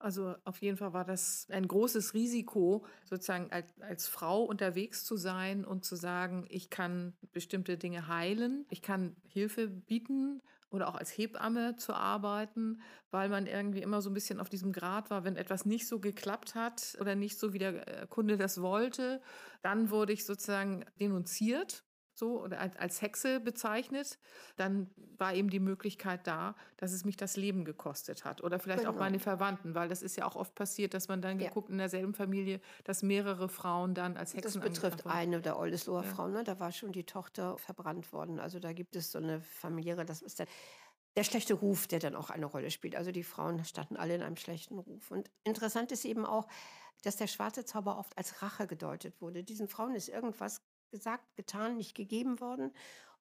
Also 0.02 0.34
auf 0.44 0.60
jeden 0.60 0.76
Fall 0.76 0.92
war 0.92 1.04
das 1.04 1.46
ein 1.50 1.66
großes 1.66 2.12
Risiko, 2.12 2.84
sozusagen 3.04 3.52
als, 3.52 3.72
als 3.80 4.08
Frau 4.08 4.42
unterwegs 4.42 5.04
zu 5.04 5.16
sein 5.16 5.64
und 5.64 5.84
zu 5.84 5.94
sagen, 5.94 6.44
ich 6.48 6.70
kann 6.70 7.14
bestimmte 7.30 7.78
Dinge 7.78 8.08
heilen, 8.08 8.66
ich 8.68 8.82
kann 8.82 9.14
Hilfe 9.28 9.68
bieten 9.68 10.42
oder 10.70 10.88
auch 10.88 10.96
als 10.96 11.10
Hebamme 11.10 11.76
zu 11.76 11.92
arbeiten, 11.94 12.80
weil 13.12 13.28
man 13.28 13.46
irgendwie 13.46 13.82
immer 13.82 14.02
so 14.02 14.10
ein 14.10 14.14
bisschen 14.14 14.40
auf 14.40 14.48
diesem 14.48 14.72
Grad 14.72 15.10
war, 15.10 15.22
wenn 15.22 15.36
etwas 15.36 15.66
nicht 15.66 15.86
so 15.86 16.00
geklappt 16.00 16.56
hat 16.56 16.96
oder 17.00 17.14
nicht 17.14 17.38
so, 17.38 17.52
wie 17.52 17.58
der 17.58 18.02
äh, 18.02 18.06
Kunde 18.08 18.36
das 18.36 18.60
wollte, 18.60 19.22
dann 19.62 19.90
wurde 19.90 20.12
ich 20.12 20.24
sozusagen 20.24 20.84
denunziert 20.98 21.84
so 22.22 22.40
oder 22.40 22.61
als, 22.61 22.76
als 22.76 23.02
Hexe 23.02 23.40
bezeichnet, 23.40 24.18
dann 24.56 24.88
war 25.18 25.35
eben 25.35 25.50
die 25.50 25.58
Möglichkeit 25.58 26.24
da, 26.28 26.54
dass 26.76 26.92
es 26.92 27.04
mich 27.04 27.16
das 27.16 27.37
Leben 27.37 27.64
gekostet 27.64 28.24
hat. 28.24 28.44
Oder 28.44 28.61
vielleicht 28.61 28.80
genau. 28.80 28.92
auch 28.92 28.98
meine 28.98 29.18
Verwandten, 29.18 29.74
weil 29.74 29.88
das 29.88 30.02
ist 30.02 30.16
ja 30.16 30.24
auch 30.24 30.37
oft 30.37 30.54
passiert, 30.54 30.94
dass 30.94 31.08
man 31.08 31.20
dann 31.20 31.40
ja. 31.40 31.48
geguckt 31.48 31.68
in 31.68 31.78
derselben 31.78 32.14
Familie, 32.14 32.61
dass 32.85 33.02
mehrere 33.02 33.48
Frauen 33.48 33.94
dann 33.94 34.16
als 34.16 34.35
Hexen 34.35 34.61
Das 34.61 34.70
betrifft 34.70 35.04
eine 35.04 35.40
der 35.40 35.58
Oldesloher 35.58 36.04
ja. 36.04 36.11
Frauen, 36.11 36.32
ne? 36.32 36.44
da 36.44 36.61
war 36.61 36.70
schon 36.70 36.92
die 36.92 37.04
Tochter 37.04 37.58
verbrannt 37.58 38.12
worden. 38.12 38.38
Also 38.38 38.61
da 38.61 38.72
gibt 38.72 38.94
es 38.94 39.11
so 39.11 39.18
eine 39.18 39.40
familiäre, 39.40 40.04
das 40.04 40.22
ist 40.22 40.38
der, 40.38 40.46
der 41.16 41.24
schlechte 41.24 41.54
Ruf, 41.54 41.88
der 41.88 41.98
dann 41.98 42.14
auch 42.14 42.30
eine 42.30 42.46
Rolle 42.46 42.70
spielt. 42.70 42.94
Also 42.94 43.11
die 43.11 43.24
Frauen 43.24 43.64
standen 43.64 43.96
alle 43.96 44.14
in 44.14 44.22
einem 44.22 44.37
schlechten 44.37 44.78
Ruf. 44.78 45.11
Und 45.11 45.28
interessant 45.42 45.90
ist 45.90 46.04
eben 46.04 46.24
auch, 46.24 46.46
dass 47.02 47.16
der 47.16 47.26
schwarze 47.26 47.64
Zauber 47.64 47.98
oft 47.98 48.16
als 48.16 48.42
Rache 48.42 48.68
gedeutet 48.68 49.20
wurde. 49.20 49.42
Diesen 49.42 49.66
Frauen 49.66 49.96
ist 49.96 50.08
irgendwas 50.08 50.62
gesagt, 50.92 51.35
getan, 51.35 51.76
nicht 51.76 51.96
gegeben 51.96 52.38
worden. 52.40 52.72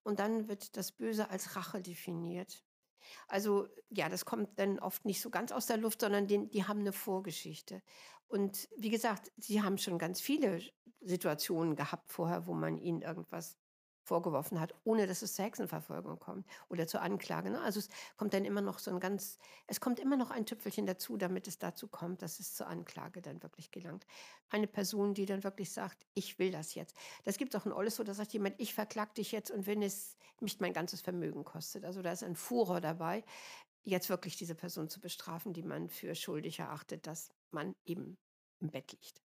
Und 0.04 0.20
dann 0.20 0.46
wird 0.48 0.76
das 0.76 0.92
Böse 0.92 1.30
als 1.30 1.56
Rache 1.56 1.82
definiert. 1.82 2.64
Also 3.26 3.66
ja, 3.90 4.08
das 4.08 4.24
kommt 4.24 4.58
dann 4.60 4.78
oft 4.78 5.04
nicht 5.04 5.20
so 5.20 5.30
ganz 5.30 5.50
aus 5.50 5.66
der 5.66 5.76
Luft, 5.76 6.00
sondern 6.00 6.28
die, 6.28 6.48
die 6.48 6.64
haben 6.64 6.80
eine 6.80 6.92
Vorgeschichte. 6.92 7.82
Und 8.28 8.68
wie 8.76 8.90
gesagt, 8.90 9.32
sie 9.36 9.62
haben 9.62 9.78
schon 9.78 9.98
ganz 9.98 10.20
viele 10.20 10.62
Situationen 11.00 11.74
gehabt 11.74 12.10
vorher, 12.10 12.46
wo 12.46 12.54
man 12.54 12.78
ihnen 12.78 13.02
irgendwas 13.02 13.58
vorgeworfen 14.04 14.60
hat, 14.60 14.74
ohne 14.84 15.06
dass 15.06 15.22
es 15.22 15.34
zur 15.34 15.44
Hexenverfolgung 15.44 16.18
kommt 16.18 16.46
oder 16.68 16.86
zur 16.86 17.02
Anklage. 17.02 17.50
Ne? 17.50 17.60
Also 17.60 17.80
es 17.80 17.88
kommt 18.16 18.34
dann 18.34 18.44
immer 18.44 18.60
noch 18.60 18.78
so 18.78 18.90
ein 18.90 19.00
ganz, 19.00 19.38
es 19.66 19.80
kommt 19.80 20.00
immer 20.00 20.16
noch 20.16 20.30
ein 20.30 20.46
Tüpfelchen 20.46 20.86
dazu, 20.86 21.16
damit 21.16 21.46
es 21.48 21.58
dazu 21.58 21.88
kommt, 21.88 22.22
dass 22.22 22.40
es 22.40 22.54
zur 22.54 22.66
Anklage 22.66 23.22
dann 23.22 23.42
wirklich 23.42 23.70
gelangt. 23.70 24.06
Eine 24.50 24.66
Person, 24.66 25.14
die 25.14 25.26
dann 25.26 25.44
wirklich 25.44 25.72
sagt, 25.72 26.06
ich 26.14 26.38
will 26.38 26.50
das 26.50 26.74
jetzt. 26.74 26.96
Das 27.24 27.38
gibt 27.38 27.54
auch 27.56 27.64
ein 27.64 27.72
Olles, 27.72 27.96
so 27.96 28.04
da 28.04 28.14
sagt 28.14 28.32
jemand, 28.32 28.54
ich 28.58 28.74
verklag 28.74 29.14
dich 29.14 29.32
jetzt 29.32 29.50
und 29.50 29.66
wenn 29.66 29.82
es 29.82 30.16
mich 30.40 30.60
mein 30.60 30.72
ganzes 30.72 31.00
Vermögen 31.00 31.44
kostet. 31.44 31.84
Also 31.84 32.02
da 32.02 32.12
ist 32.12 32.22
ein 32.24 32.36
Furor 32.36 32.80
dabei, 32.80 33.24
jetzt 33.84 34.08
wirklich 34.08 34.36
diese 34.36 34.54
Person 34.54 34.88
zu 34.88 35.00
bestrafen, 35.00 35.52
die 35.52 35.62
man 35.62 35.88
für 35.88 36.14
schuldig 36.14 36.58
erachtet, 36.58 37.06
dass 37.06 37.30
man 37.50 37.74
eben 37.84 38.16
im 38.60 38.70
Bett 38.70 38.92
liegt. 38.92 39.22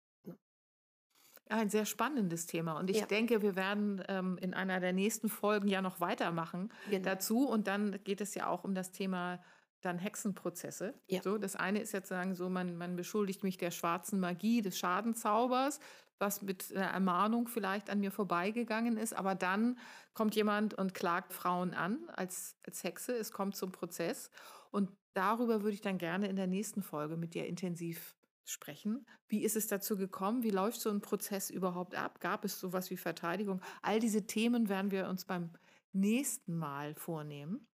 Ein 1.49 1.69
sehr 1.69 1.85
spannendes 1.85 2.47
Thema. 2.47 2.79
Und 2.79 2.89
ich 2.89 3.01
ja. 3.01 3.07
denke, 3.07 3.43
wir 3.43 3.55
werden 3.55 4.03
ähm, 4.09 4.39
in 4.41 4.55
einer 4.55 4.81
der 4.81 4.93
nächsten 4.93 5.29
Folgen 5.29 5.69
ja 5.69 5.83
noch 5.83 6.01
weitermachen 6.01 6.73
genau. 6.89 7.05
dazu. 7.05 7.47
Und 7.47 7.67
dann 7.67 7.99
geht 8.05 8.21
es 8.21 8.35
ja 8.35 8.49
auch 8.49 8.65
um 8.65 8.75
das 8.75 8.93
Thema 8.93 9.41
dann 9.83 9.99
Hexenprozesse. 9.99 10.95
Ja. 11.09 11.23
So, 11.23 11.37
das 11.37 11.57
eine 11.57 11.81
ist 11.81 11.93
jetzt 11.93 12.09
sagen, 12.09 12.35
so, 12.35 12.49
man, 12.49 12.77
man 12.77 12.97
beschuldigt 12.97 13.43
mich 13.43 13.59
der 13.59 13.71
schwarzen 13.71 14.19
Magie, 14.21 14.63
des 14.63 14.79
Schadenzaubers, 14.79 15.81
was 16.19 16.43
mit 16.43 16.75
einer 16.75 16.87
Ermahnung 16.87 17.49
vielleicht 17.49 17.91
an 17.91 18.01
mir 18.01 18.11
vorbeigegangen 18.11 18.97
ist. 18.97 19.13
Aber 19.13 19.35
dann 19.35 19.79
kommt 20.15 20.35
jemand 20.37 20.75
und 20.75 20.95
klagt 20.95 21.33
Frauen 21.33 21.75
an 21.75 22.09
als, 22.15 22.57
als 22.67 22.83
Hexe. 22.85 23.15
Es 23.15 23.33
kommt 23.33 23.57
zum 23.57 23.73
Prozess. 23.73 24.31
Und 24.71 24.91
darüber 25.13 25.63
würde 25.63 25.75
ich 25.75 25.83
dann 25.83 25.99
gerne 25.99 26.29
in 26.29 26.37
der 26.37 26.47
nächsten 26.47 26.83
Folge 26.83 27.17
mit 27.17 27.35
dir 27.35 27.47
intensiv 27.47 28.17
sprechen. 28.51 29.07
Wie 29.29 29.43
ist 29.45 29.57
es 29.57 29.67
dazu 29.67 29.97
gekommen? 29.97 30.43
Wie 30.43 30.51
läuft 30.51 30.81
so 30.81 30.91
ein 30.91 31.01
Prozess 31.01 31.51
überhaupt 31.51 31.95
ab? 31.95 32.21
Gab 32.21 32.45
es 32.45 32.61
sowas 32.61 32.91
wie 32.91 32.97
Verteidigung? 32.97 33.61
All 33.83 34.01
diese 34.01 34.27
Themen 34.27 34.69
werden 34.69 34.91
wir 34.91 35.09
uns 35.09 35.25
beim 35.25 35.51
nächsten 35.93 36.57
Mal 36.57 36.95
vornehmen. 36.95 37.67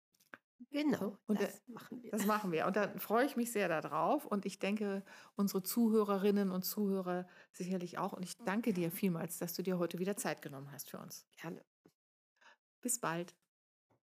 Genau, 0.72 1.18
und 1.26 1.42
das 1.42 1.62
machen 1.68 2.04
wir. 2.04 2.12
Das 2.12 2.26
machen 2.26 2.52
wir. 2.52 2.68
Und 2.68 2.76
da 2.76 2.90
freue 3.00 3.26
ich 3.26 3.36
mich 3.36 3.52
sehr 3.52 3.70
darauf. 3.70 4.26
Und 4.26 4.46
ich 4.46 4.60
denke, 4.60 5.04
unsere 5.36 5.64
Zuhörerinnen 5.64 6.52
und 6.52 6.64
Zuhörer 6.64 7.28
sicherlich 7.54 7.98
auch. 7.98 8.14
Und 8.14 8.24
ich 8.24 8.38
danke 8.38 8.74
dir 8.74 8.92
vielmals, 8.92 9.38
dass 9.38 9.54
du 9.54 9.64
dir 9.64 9.80
heute 9.80 10.00
wieder 10.00 10.18
Zeit 10.18 10.42
genommen 10.42 10.72
hast 10.72 10.90
für 10.90 11.00
uns. 11.00 11.26
Gerne. 11.38 11.64
Bis 12.82 13.00
bald. 13.00 13.36